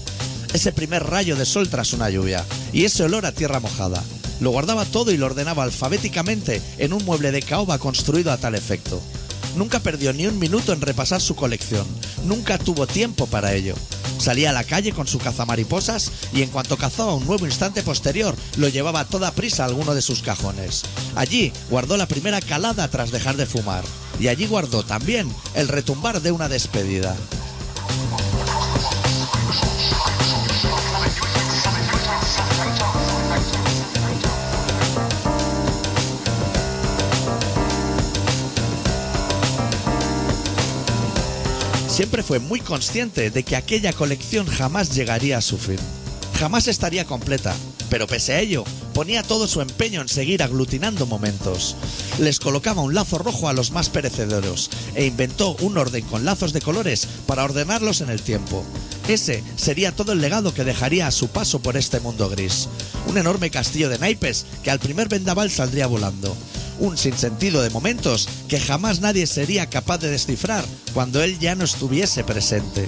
[0.53, 4.03] Ese primer rayo de sol tras una lluvia y ese olor a tierra mojada.
[4.39, 8.53] Lo guardaba todo y lo ordenaba alfabéticamente en un mueble de caoba construido a tal
[8.53, 9.01] efecto.
[9.55, 11.87] Nunca perdió ni un minuto en repasar su colección.
[12.23, 13.73] Nunca tuvo tiempo para ello.
[14.19, 18.35] Salía a la calle con su cazamariposas y en cuanto cazaba un nuevo instante posterior,
[18.57, 20.83] lo llevaba a toda prisa a alguno de sus cajones.
[21.15, 23.83] Allí guardó la primera calada tras dejar de fumar.
[24.19, 27.15] Y allí guardó también el retumbar de una despedida.
[41.87, 45.75] Siempre fue muy consciente de que aquella colección jamás llegaría a su fin.
[46.39, 47.53] Jamás estaría completa,
[47.89, 48.63] pero pese a ello,
[48.93, 51.75] ponía todo su empeño en seguir aglutinando momentos.
[52.19, 56.53] Les colocaba un lazo rojo a los más perecederos e inventó un orden con lazos
[56.53, 58.63] de colores para ordenarlos en el tiempo.
[59.07, 62.69] Ese sería todo el legado que dejaría a su paso por este mundo gris.
[63.07, 66.35] Un enorme castillo de naipes que al primer vendaval saldría volando.
[66.79, 70.63] Un sinsentido de momentos que jamás nadie sería capaz de descifrar
[70.93, 72.85] cuando él ya no estuviese presente.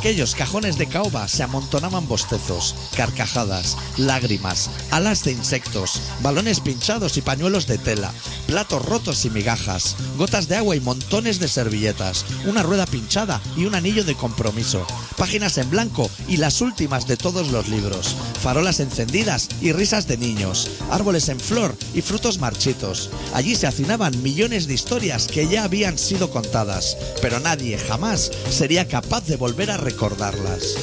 [0.00, 7.20] Aquellos cajones de caoba se amontonaban bostezos, carcajadas, lágrimas, alas de insectos, balones pinchados y
[7.20, 8.10] pañuelos de tela,
[8.50, 13.64] platos rotos y migajas, gotas de agua y montones de servilletas, una rueda pinchada y
[13.64, 14.84] un anillo de compromiso,
[15.16, 20.16] páginas en blanco y las últimas de todos los libros, farolas encendidas y risas de
[20.16, 23.10] niños, árboles en flor y frutos marchitos.
[23.34, 28.88] Allí se hacinaban millones de historias que ya habían sido contadas, pero nadie jamás sería
[28.88, 30.74] capaz de volver a recordarlas.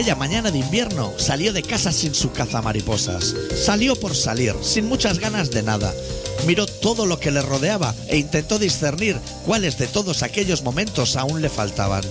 [0.00, 3.34] Aquella mañana de invierno salió de casa sin su cazamariposas.
[3.54, 5.92] Salió por salir, sin muchas ganas de nada.
[6.46, 11.42] Miró todo lo que le rodeaba e intentó discernir cuáles de todos aquellos momentos aún
[11.42, 12.02] le faltaban.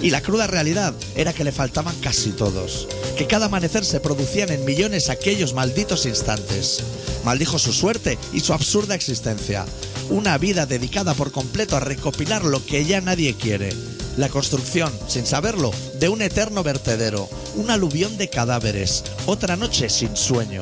[0.00, 2.86] Y la cruda realidad era que le faltaban casi todos.
[3.18, 6.84] Que cada amanecer se producían en millones aquellos malditos instantes.
[7.24, 9.64] Maldijo su suerte y su absurda existencia.
[10.10, 13.74] Una vida dedicada por completo a recopilar lo que ya nadie quiere.
[14.18, 17.30] La construcción, sin saberlo, de un eterno vertedero.
[17.56, 19.04] Un aluvión de cadáveres.
[19.24, 20.60] Otra noche sin sueño.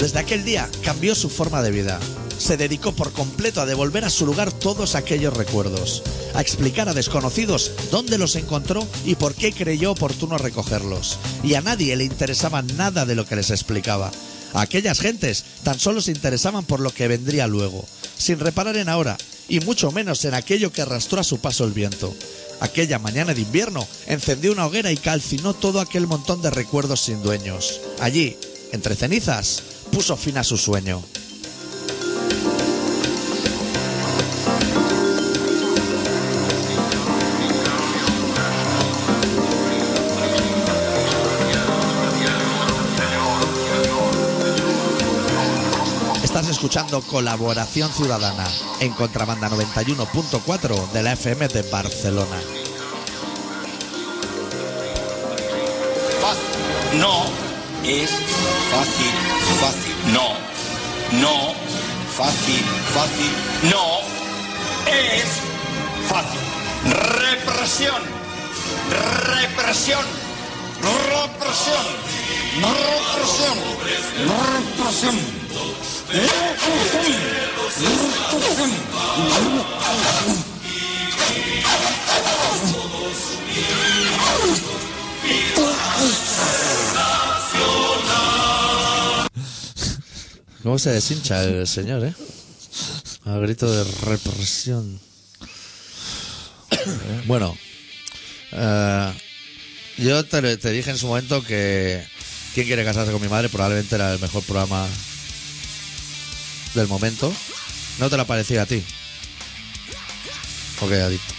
[0.00, 2.00] Desde aquel día cambió su forma de vida.
[2.38, 6.02] Se dedicó por completo a devolver a su lugar todos aquellos recuerdos,
[6.34, 11.18] a explicar a desconocidos dónde los encontró y por qué creyó oportuno recogerlos.
[11.42, 14.10] Y a nadie le interesaba nada de lo que les explicaba.
[14.54, 17.84] A aquellas gentes tan solo se interesaban por lo que vendría luego,
[18.16, 19.18] sin reparar en ahora,
[19.48, 22.14] y mucho menos en aquello que arrastró a su paso el viento.
[22.60, 27.22] Aquella mañana de invierno encendió una hoguera y calcinó todo aquel montón de recuerdos sin
[27.22, 27.80] dueños.
[28.00, 28.36] Allí,
[28.72, 29.62] entre cenizas,
[29.92, 31.02] puso fin a su sueño.
[46.68, 48.46] Escuchando Colaboración Ciudadana
[48.80, 52.36] en Contrabanda 91.4 de la FM de Barcelona.
[57.00, 57.24] No
[57.84, 58.10] es
[58.70, 59.14] fácil,
[59.62, 59.94] fácil.
[60.12, 60.34] No,
[61.22, 61.54] no,
[62.14, 62.62] fácil,
[62.92, 63.32] fácil.
[63.70, 64.00] No
[64.92, 65.24] es
[66.06, 66.40] fácil.
[66.84, 68.02] Represión,
[69.40, 70.04] represión,
[70.82, 71.86] represión,
[72.60, 73.56] represión,
[74.76, 75.37] represión.
[90.62, 92.14] ¿Cómo se deshincha el señor, eh?
[93.24, 95.00] A grito de represión.
[97.26, 97.56] Bueno,
[98.52, 99.12] eh,
[99.98, 102.06] yo te, te dije en su momento que
[102.58, 103.48] ¿Quién quiere casarse con mi madre?
[103.48, 104.84] Probablemente era el mejor programa
[106.78, 107.32] del momento.
[107.98, 108.82] ¿No te lo parecía a ti?
[110.80, 111.34] Ok, adicto.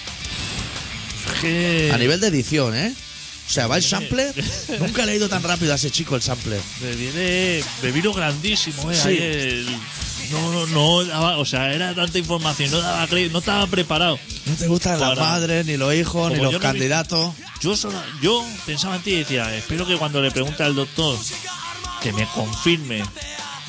[1.93, 2.93] A nivel de edición, ¿eh?
[3.47, 4.33] O sea, va el sampler.
[4.79, 6.61] Nunca he leído tan rápido a ese chico el sampler.
[6.81, 8.95] me viene, me vino grandísimo, eh.
[8.95, 9.07] Sí.
[9.07, 9.77] ahí el-
[10.31, 14.19] no, no, no daba, o sea, era tanta información, no daba no estaba preparado.
[14.45, 17.33] No te gustan las madres, ni los hijos, ni los yo no vi- candidatos.
[17.61, 21.17] Yo solo, yo pensaba en ti y decía, espero que cuando le pregunte al doctor
[22.03, 23.03] que me confirme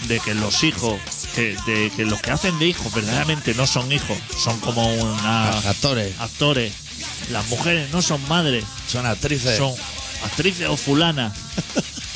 [0.06, 1.00] de que los hijos,
[1.40, 5.48] que, de que los que hacen de hijos verdaderamente no son hijos, son como una
[5.70, 6.72] Actores, actores.
[7.30, 9.56] Las mujeres no son madres, son actrices.
[9.56, 9.72] son
[10.24, 11.32] actrices o fulanas.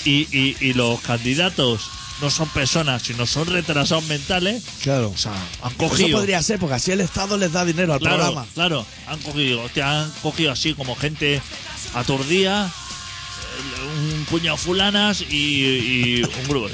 [0.07, 1.81] Y, y, y los candidatos
[2.21, 4.63] no son personas, sino son retrasados mentales.
[4.83, 5.09] Claro.
[5.09, 6.19] O sea, han Eso cogido.
[6.19, 8.47] podría ser, porque así el Estado les da dinero al Claro, programa.
[8.53, 11.41] claro, han cogido, hostia, han cogido así como gente
[11.95, 12.71] aturdida,
[13.97, 15.65] un puñado fulanas y,
[16.19, 16.69] y un grupo.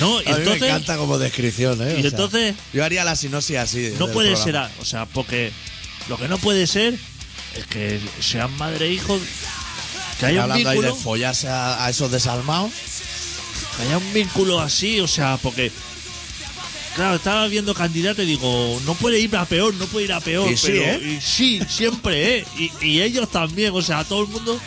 [0.00, 0.20] ¿No?
[0.22, 1.94] Y A mí me encanta como descripción, ¿eh?
[1.96, 3.92] y O sea, entonces- yo haría la sinopsis así.
[3.98, 4.68] no puede programa.
[4.68, 5.52] ser, o sea, porque
[6.08, 6.98] lo que no puede ser
[7.54, 9.18] es que sean madre e hijo,
[10.20, 12.70] que haya un Hablando ahí de vínculo, follarse a, a esos desalmados.
[13.76, 15.70] que haya un vínculo así, o sea, porque
[16.94, 20.20] Claro, estaba viendo candidato y digo, no puede ir a peor, no puede ir a
[20.20, 20.50] peor.
[20.50, 21.18] Y sí, pero, ¿eh?
[21.18, 22.44] y sí, siempre, ¿eh?
[22.58, 24.58] Y, y ellos también, o sea, todo el mundo.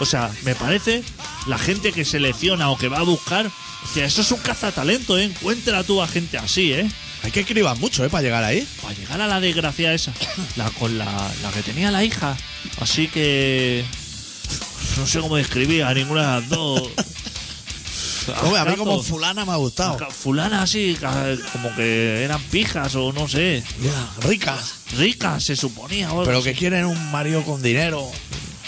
[0.00, 1.02] O sea, me parece
[1.46, 3.50] la gente que selecciona o que va a buscar,
[3.94, 5.24] que eso es un cazatalento, ¿eh?
[5.24, 6.90] Encuentra tú a gente así, ¿eh?
[7.22, 8.08] Hay que escribir mucho, ¿eh?
[8.08, 8.66] Para llegar ahí.
[8.80, 10.12] Para llegar a la desgracia esa,
[10.56, 11.04] la, con la,
[11.42, 12.36] la que tenía la hija.
[12.80, 13.84] Así que.
[14.96, 16.82] No sé cómo describir a ninguna de las dos.
[18.42, 19.98] Hombre, a mí como fulana me ha gustado.
[20.10, 20.96] Fulana así,
[21.52, 23.62] como que eran pijas o no sé.
[23.82, 24.74] Ya, ricas.
[24.96, 26.10] Ricas se suponía.
[26.24, 28.10] Pero que quieren un marido con dinero.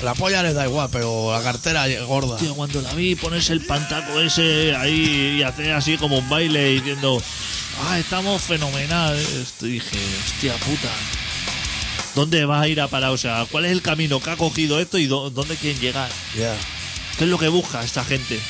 [0.03, 2.39] La polla les da igual, pero la cartera gorda.
[2.39, 6.71] Tío, cuando la vi ponerse el pantaco ese ahí y hacer así como un baile
[6.71, 7.23] diciendo,
[7.87, 9.15] ah, estamos fenomenal.
[9.19, 10.89] Esto, dije, hostia puta.
[12.15, 13.11] ¿Dónde va a ir a parar?
[13.11, 16.11] O sea, ¿cuál es el camino que ha cogido esto y dó- dónde quieren llegar?
[16.37, 16.55] Ya.
[17.19, 18.41] ¿Qué es lo que busca esta gente?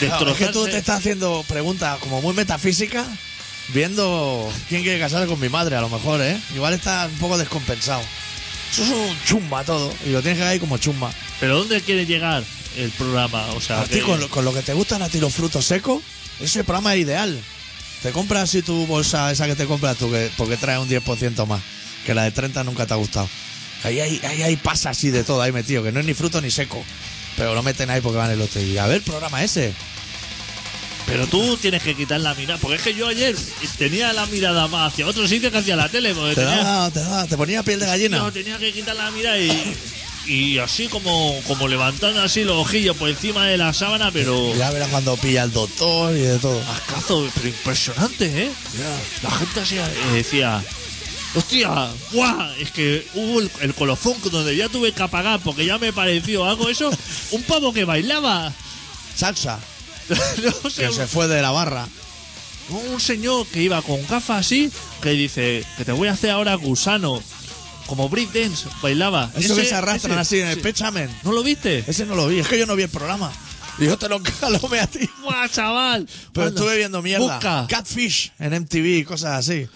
[0.00, 3.06] Claro, es que tú te estás haciendo preguntas como muy metafísicas,
[3.72, 6.38] viendo quién quiere casarse con mi madre, a lo mejor, ¿eh?
[6.54, 8.02] Igual está un poco descompensado.
[8.72, 11.12] Eso es un chumba todo, y lo tienes que ahí como chumba.
[11.40, 12.42] ¿Pero dónde quiere llegar
[12.76, 13.46] el programa?
[13.52, 15.32] O sea, A ti, que- con lo, con lo que te gustan a ti los
[15.32, 16.02] frutos secos,
[16.40, 17.40] ese programa es ideal.
[18.02, 21.46] Te compras así tu bolsa, esa que te compras tú, que, porque trae un 10%
[21.46, 21.62] más,
[22.04, 23.28] que la de 30 nunca te ha gustado.
[23.84, 26.40] Ahí hay, ahí hay pasa así de todo ahí metido, que no es ni fruto
[26.40, 26.84] ni seco.
[27.36, 28.60] Pero lo meten ahí porque van el otro.
[28.60, 29.74] Y a ver, el programa ese.
[31.06, 32.58] Pero tú tienes que quitar la mirada.
[32.58, 33.36] Porque es que yo ayer
[33.76, 36.14] tenía la mirada más hacia otro sitio que hacia la tele.
[36.14, 38.18] Porque Te tenía, te da, te ponía piel de gallina.
[38.18, 39.76] yo tenía que quitar la mirada y,
[40.26, 44.70] y así como, como levantando así los ojillos por encima de la sábana, pero Ya
[44.70, 46.62] verás cuando pilla el doctor y de todo.
[46.72, 48.50] ascazo, pero impresionante, ¿eh?
[49.22, 49.82] La gente así eh,
[50.14, 50.64] decía,
[51.34, 52.50] hostia, ¡guau!
[52.60, 56.44] Es que hubo el, el colofón donde ya tuve que apagar porque ya me pareció
[56.44, 56.90] algo eso,
[57.32, 58.52] un pavo que bailaba.
[59.16, 59.58] Salsa,
[60.64, 61.86] no sé, que se fue de la barra.
[62.70, 64.70] un señor que iba con gafas así,
[65.02, 67.22] que dice que te voy a hacer ahora gusano.
[67.86, 69.30] Como Brick Dance, bailaba.
[69.36, 70.60] Eso Ese- que se arrastran ese- así en el sí.
[70.62, 71.10] pechamen.
[71.22, 71.84] ¿No lo viste?
[71.86, 73.30] Ese no lo vi, es que yo no vi el programa.
[73.78, 75.06] Y yo te lo calome a ti.
[75.22, 76.08] ¡Guau, chaval!
[76.32, 77.26] Pero Anda, estuve viendo mierda.
[77.34, 79.66] Busca, Catfish en MTV y cosas así.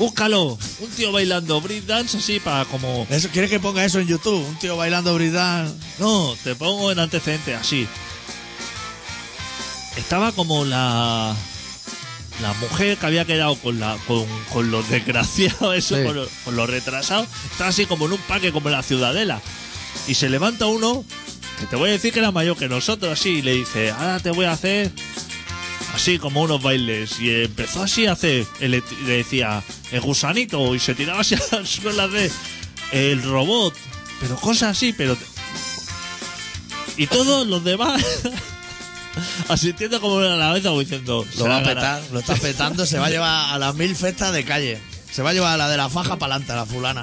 [0.00, 0.58] Búscalo.
[0.80, 3.06] Un tío bailando Brick Dance así para como...
[3.10, 4.44] Eso, ¿Quieres que ponga eso en YouTube?
[4.48, 5.72] Un tío bailando bridán.
[5.98, 7.86] No, te pongo en antecedentes así.
[9.96, 11.36] Estaba como la...
[12.40, 16.04] La mujer que había quedado con la con, con los desgraciados, eso, Sí.
[16.04, 19.42] con, los, con los retrasados, está así como en un parque como en la ciudadela.
[20.08, 21.04] Y se levanta uno,
[21.58, 24.20] que te voy a decir que era mayor que nosotros, así, y le dice, ahora
[24.20, 24.90] te voy a hacer
[25.94, 27.18] así como unos bailes.
[27.20, 29.62] Y empezó así a hacer, le, decía,
[29.92, 32.30] el gusanito, y se tiraba así a las suelas de
[32.92, 33.74] el robot,
[34.20, 35.16] pero cosas así, pero...
[36.96, 38.02] Y todos los demás
[39.48, 41.74] asistiendo como a la vez diciendo, Lo "Se va a ha ganado".
[41.74, 44.78] petar, lo está petando, se va a llevar a las mil festas de calle.
[45.10, 47.02] Se va a llevar a la de la faja para adelante, la fulana.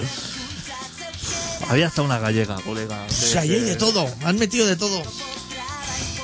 [1.69, 3.05] Había hasta una gallega, colega.
[3.09, 5.03] O sea, hay de todo, han metido de todo.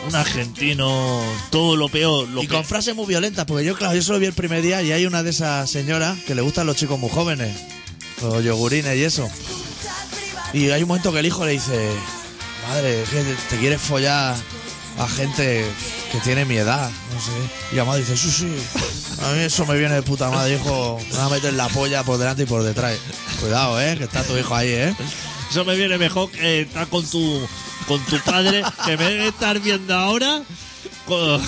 [0.08, 2.28] Un argentino, todo lo peor.
[2.30, 4.82] Lo Y con frases muy violentas, porque yo, claro, yo solo vi el primer día
[4.82, 7.58] y hay una de esas señoras que le gustan los chicos muy jóvenes,
[8.22, 9.30] los yogurines y eso.
[10.54, 11.90] Y hay un momento que el hijo le dice,
[12.68, 13.04] madre,
[13.50, 14.36] te quieres follar
[15.00, 15.66] a gente
[16.12, 17.32] que tiene mi edad, no sé.
[17.76, 18.56] Y además dice, sí, sí,
[19.24, 21.00] a mí eso me viene de puta madre, hijo.
[21.12, 22.98] Me va a meter la polla por delante y por detrás.
[23.40, 24.96] Cuidado, eh, que está tu hijo ahí, eh.
[25.50, 27.48] Eso me viene mejor que estar con tu,
[27.88, 30.42] con tu padre, que me debe estar viendo ahora.
[31.06, 31.42] con-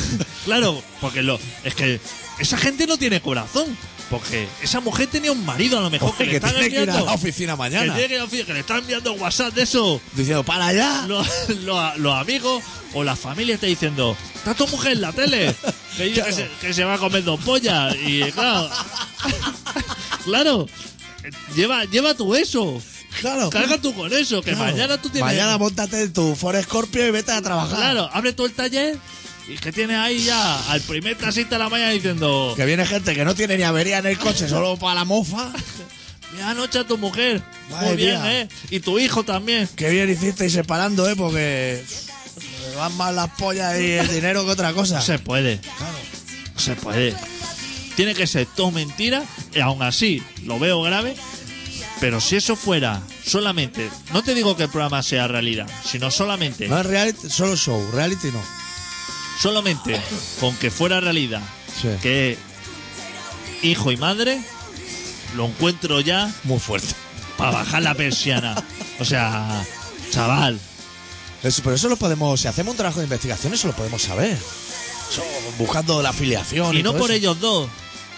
[0.46, 2.00] claro, porque lo, es que
[2.40, 3.78] esa gente no tiene corazón.
[4.08, 6.70] Porque esa mujer tenía un marido a lo mejor Oye, que, que le están tiene
[6.70, 7.06] que ir a enviando.
[7.08, 7.94] la oficina que mañana.
[7.96, 10.00] tiene que ir a la oficina, que le están enviando WhatsApp de eso.
[10.14, 11.06] Diciendo, para allá.
[11.08, 11.28] Los,
[11.64, 12.64] los- los amigos
[12.94, 15.56] o la familia está diciendo, está tu mujer en la tele,
[15.98, 17.96] se, que se va a comer dos pollas.
[17.96, 18.70] Y claro,
[20.24, 20.68] claro,
[21.56, 22.82] lleva, lleva tú eso,
[23.22, 23.50] Claro.
[23.52, 24.72] carga tú con eso, que Claro.
[24.72, 25.26] mañana tú tienes...
[25.26, 27.78] Mañana montate en tu Ford Scorpio y vete a trabajar.
[27.78, 28.98] Claro, abre todo el taller
[29.48, 33.14] y que tienes ahí ya al primer taxista de la mañana diciendo, Que viene gente
[33.14, 35.52] que no tiene ni avería en el coche, solo para la mofa.
[36.34, 38.42] mira anoche a tu mujer, Madre muy bien, mía.
[38.42, 38.50] ¿eh?
[38.72, 39.68] Y tu hijo también.
[39.76, 41.16] Que bien hicisteis separando, ¿eh?
[41.16, 41.84] Porque
[42.70, 44.96] me van más las pollas y el dinero que otra cosa.
[44.96, 45.62] No se puede.
[46.56, 47.16] No se puede.
[47.96, 51.16] Tiene que ser todo mentira y aún así lo veo grave.
[52.00, 56.68] Pero si eso fuera solamente, no te digo que el programa sea realidad, sino solamente,
[56.68, 57.90] No es reality, solo show.
[57.94, 58.42] Reality no.
[59.42, 60.00] solamente
[60.40, 61.42] con que fuera realidad,
[61.82, 61.90] Sí.
[62.02, 62.38] que
[63.62, 64.40] hijo y madre,
[65.36, 66.94] lo encuentro ya Muy fuerte.
[67.38, 68.56] para bajar la persiana.
[69.00, 69.66] O sea,
[70.12, 70.60] chaval,
[71.44, 74.38] Eso, pero eso lo podemos, si hacemos un trabajo de investigación, eso lo podemos saber.
[75.12, 75.24] Eso,
[75.60, 76.76] buscando la afiliación.
[76.76, 77.18] Y, no todo por eso.
[77.18, 77.70] ellos dos,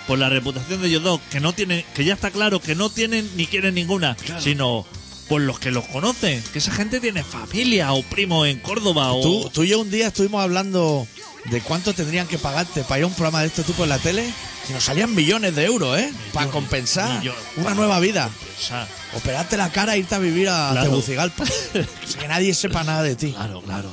[0.07, 2.89] por la reputación de ellos dos, que no tienen, que ya está claro que no
[2.89, 4.85] tienen ni quieren ninguna, sino
[5.27, 9.21] por los que los conocen, que esa gente tiene familia o primo en Córdoba o
[9.21, 11.05] Tú, tú y yo un día estuvimos hablando
[11.45, 13.99] de cuánto tendrían que pagarte para ir a un programa de este tipo en la
[13.99, 14.29] tele.
[14.69, 16.11] Y nos salían millones de euros, ¿eh?
[16.33, 17.39] Para compensar millones.
[17.55, 18.29] una nueva vida.
[18.59, 18.85] O sea,
[19.15, 20.89] Operarte la cara e irte a vivir a Claro.
[20.89, 21.45] Tegucigalpa.
[22.19, 23.31] Que nadie sepa nada de ti.
[23.31, 23.89] claro, claro,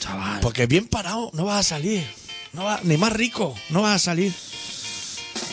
[0.00, 0.40] chaval.
[0.40, 2.04] Porque bien parado no vas a salir.
[2.52, 4.32] No va, ni más rico, no vas a salir.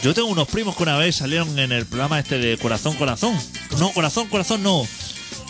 [0.03, 3.35] Yo tengo unos primos que una vez salieron en el programa este de Corazón Corazón.
[3.79, 4.87] No, Corazón Corazón no.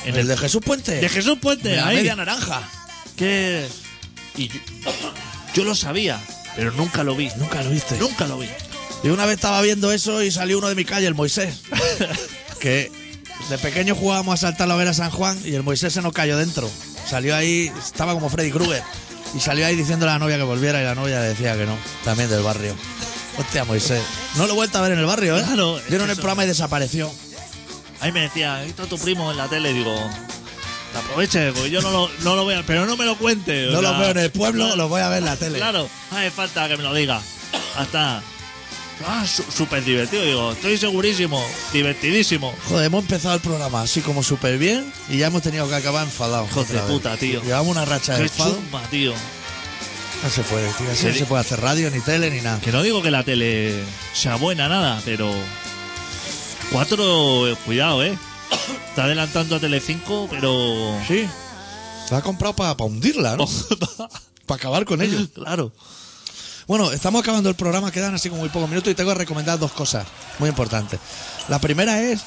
[0.05, 0.95] En El de Jesús Puente.
[0.95, 1.97] de Jesús Puente, De la ahí.
[1.97, 2.61] media naranja.
[3.15, 3.67] Que
[4.37, 4.59] y yo,
[5.53, 6.19] yo lo sabía,
[6.55, 7.29] pero nunca lo vi.
[7.37, 7.97] Nunca lo viste.
[7.97, 8.47] Nunca lo vi.
[9.03, 11.61] Y una vez estaba viendo eso y salió uno de mi calle, el Moisés.
[12.59, 12.91] que
[13.49, 16.37] de pequeño jugábamos a saltar la hoguera San Juan y el Moisés se nos cayó
[16.37, 16.69] dentro.
[17.09, 18.81] Salió ahí, estaba como Freddy Krueger.
[19.35, 21.65] Y salió ahí diciendo a la novia que volviera y la novia le decía que
[21.65, 21.77] no.
[22.03, 22.73] También del barrio.
[23.37, 24.01] Hostia, Moisés.
[24.35, 25.43] No lo he vuelto a ver en el barrio, ¿eh?
[25.43, 27.11] Claro, es Vieron que el eso- programa y desapareció.
[28.01, 29.95] Ahí me decía, ahí está tu primo en la tele, digo,
[30.93, 33.67] te aproveche, porque yo no lo, no lo veo, pero no me lo cuente.
[33.67, 35.57] o No sea, los veo en el pueblo, los voy a ver en la tele.
[35.57, 37.21] Claro, hace falta que me lo diga.
[37.77, 38.21] Hasta.
[39.05, 42.53] Ah, su- súper divertido, digo, estoy segurísimo, divertidísimo.
[42.69, 46.05] Joder, hemos empezado el programa así como súper bien y ya hemos tenido que acabar
[46.05, 46.49] enfadados.
[46.49, 46.91] Hijo de otra vez.
[46.91, 47.41] puta, tío.
[47.43, 48.55] Llevamos una racha de Qué enfado.
[48.55, 49.13] chumba, tío.
[50.25, 50.89] No se puede, tío.
[50.91, 52.59] Así no di- se puede hacer radio, ni tele, ni nada.
[52.59, 55.31] Que no digo que la tele sea buena, nada, pero.
[56.71, 58.17] Cuatro, eh, cuidado, eh.
[58.89, 60.97] Está adelantando a Telecinco, pero.
[61.07, 61.27] Sí.
[62.09, 63.45] La ha comprado para hundirla, ¿no?
[64.47, 65.29] para acabar con ellos.
[65.33, 65.71] claro.
[66.67, 69.59] Bueno, estamos acabando el programa, quedan así como muy pocos minutos y tengo que recomendar
[69.59, 70.07] dos cosas
[70.39, 70.99] muy importantes.
[71.47, 72.21] La primera es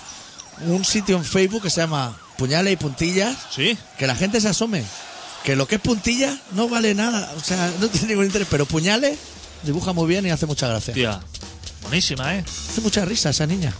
[0.69, 3.77] un sitio en Facebook que se llama Puñales y Puntillas, Sí.
[3.99, 4.85] que la gente se asome.
[5.45, 8.67] Que lo que es puntilla no vale nada, o sea, no tiene ningún interés, pero
[8.67, 9.19] Puñales
[9.63, 10.93] dibuja muy bien y hace mucha gracia.
[10.93, 11.21] Tía.
[11.83, 12.45] Buenísima, eh.
[12.71, 13.73] Hace mucha risa esa niña.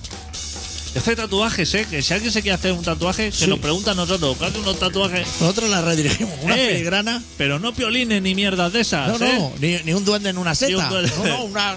[0.97, 1.87] Hace tatuajes, ¿eh?
[1.89, 3.47] Que si alguien se quiere hacer un tatuaje, que Sí.
[3.47, 7.23] nos pregunta a nosotros, hace unos tatuajes, Nosotros la redirigimos, una Eh, filigrana.
[7.37, 9.39] pero no piolines ni mierdas de esas, No, ¿eh?
[9.39, 10.89] no, ni, ni un duende en una seta.
[10.89, 11.13] duende.
[11.19, 11.77] No, no, una.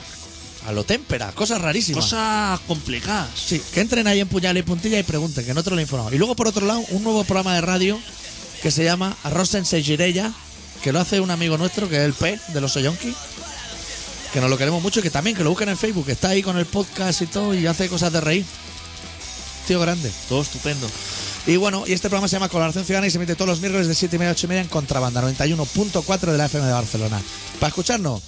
[0.67, 2.05] A lo témpera, cosas rarísimas.
[2.05, 3.29] Cosas complicadas.
[3.35, 6.13] Sí, que entren ahí en Puñal y Puntilla y pregunten, que nosotros lo informamos.
[6.13, 7.99] Y luego, por otro lado, un nuevo programa de radio
[8.61, 12.39] que se llama Arroz en que lo hace un amigo nuestro, que es el P
[12.53, 13.13] de los Soyonki,
[14.33, 16.29] que nos lo queremos mucho y que también, que lo busquen en Facebook, que está
[16.29, 18.45] ahí con el podcast y todo y hace cosas de reír.
[19.67, 20.11] Tío grande.
[20.27, 20.89] Todo estupendo.
[21.47, 23.87] Y bueno, y este programa se llama Colaboración Ciudadana y se emite todos los miércoles
[23.87, 26.73] de 7 y media a 8 y media en Contrabanda 91.4 de la FM de
[26.73, 27.21] Barcelona.
[27.59, 28.21] ¿Para escucharnos?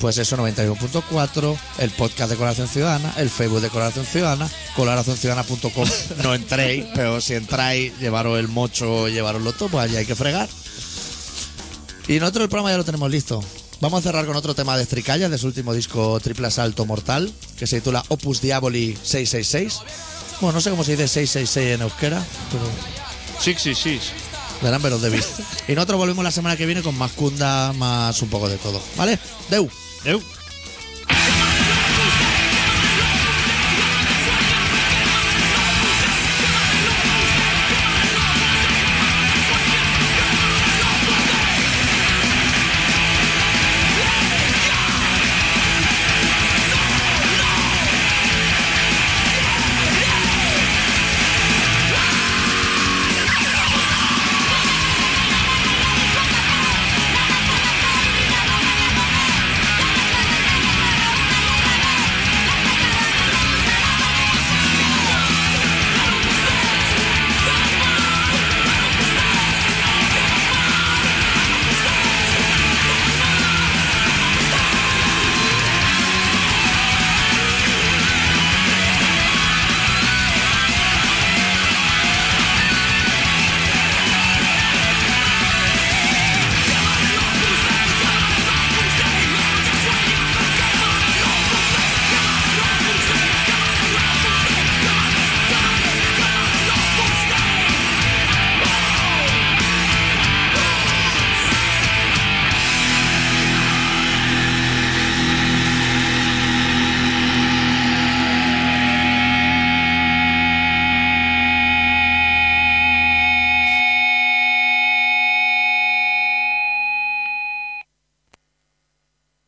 [0.00, 5.88] Pues eso, 91.4, el podcast de Colaboración Ciudadana, el Facebook de Colaboración Ciudadana, colaboracionciudadana.com.
[6.22, 10.48] No entréis, pero si entráis, llevaros el mocho, llevaroslo todo, pues allí hay que fregar.
[12.08, 13.44] Y nosotros el programa ya lo tenemos listo.
[13.80, 17.30] Vamos a cerrar con otro tema de Stricalla, de su último disco Triple Asalto Mortal,
[17.58, 19.80] que se titula Opus Diaboli 666.
[20.40, 22.64] Bueno, no sé cómo se dice 666 en euskera, pero
[23.38, 24.00] Sí, sí, sí.
[24.62, 25.42] verán veros de vista.
[25.68, 28.82] Y nosotros volvemos la semana que viene con más cunda, más un poco de todo.
[28.96, 29.18] ¿Vale?
[29.50, 29.68] Deu.
[30.04, 30.39] Nope.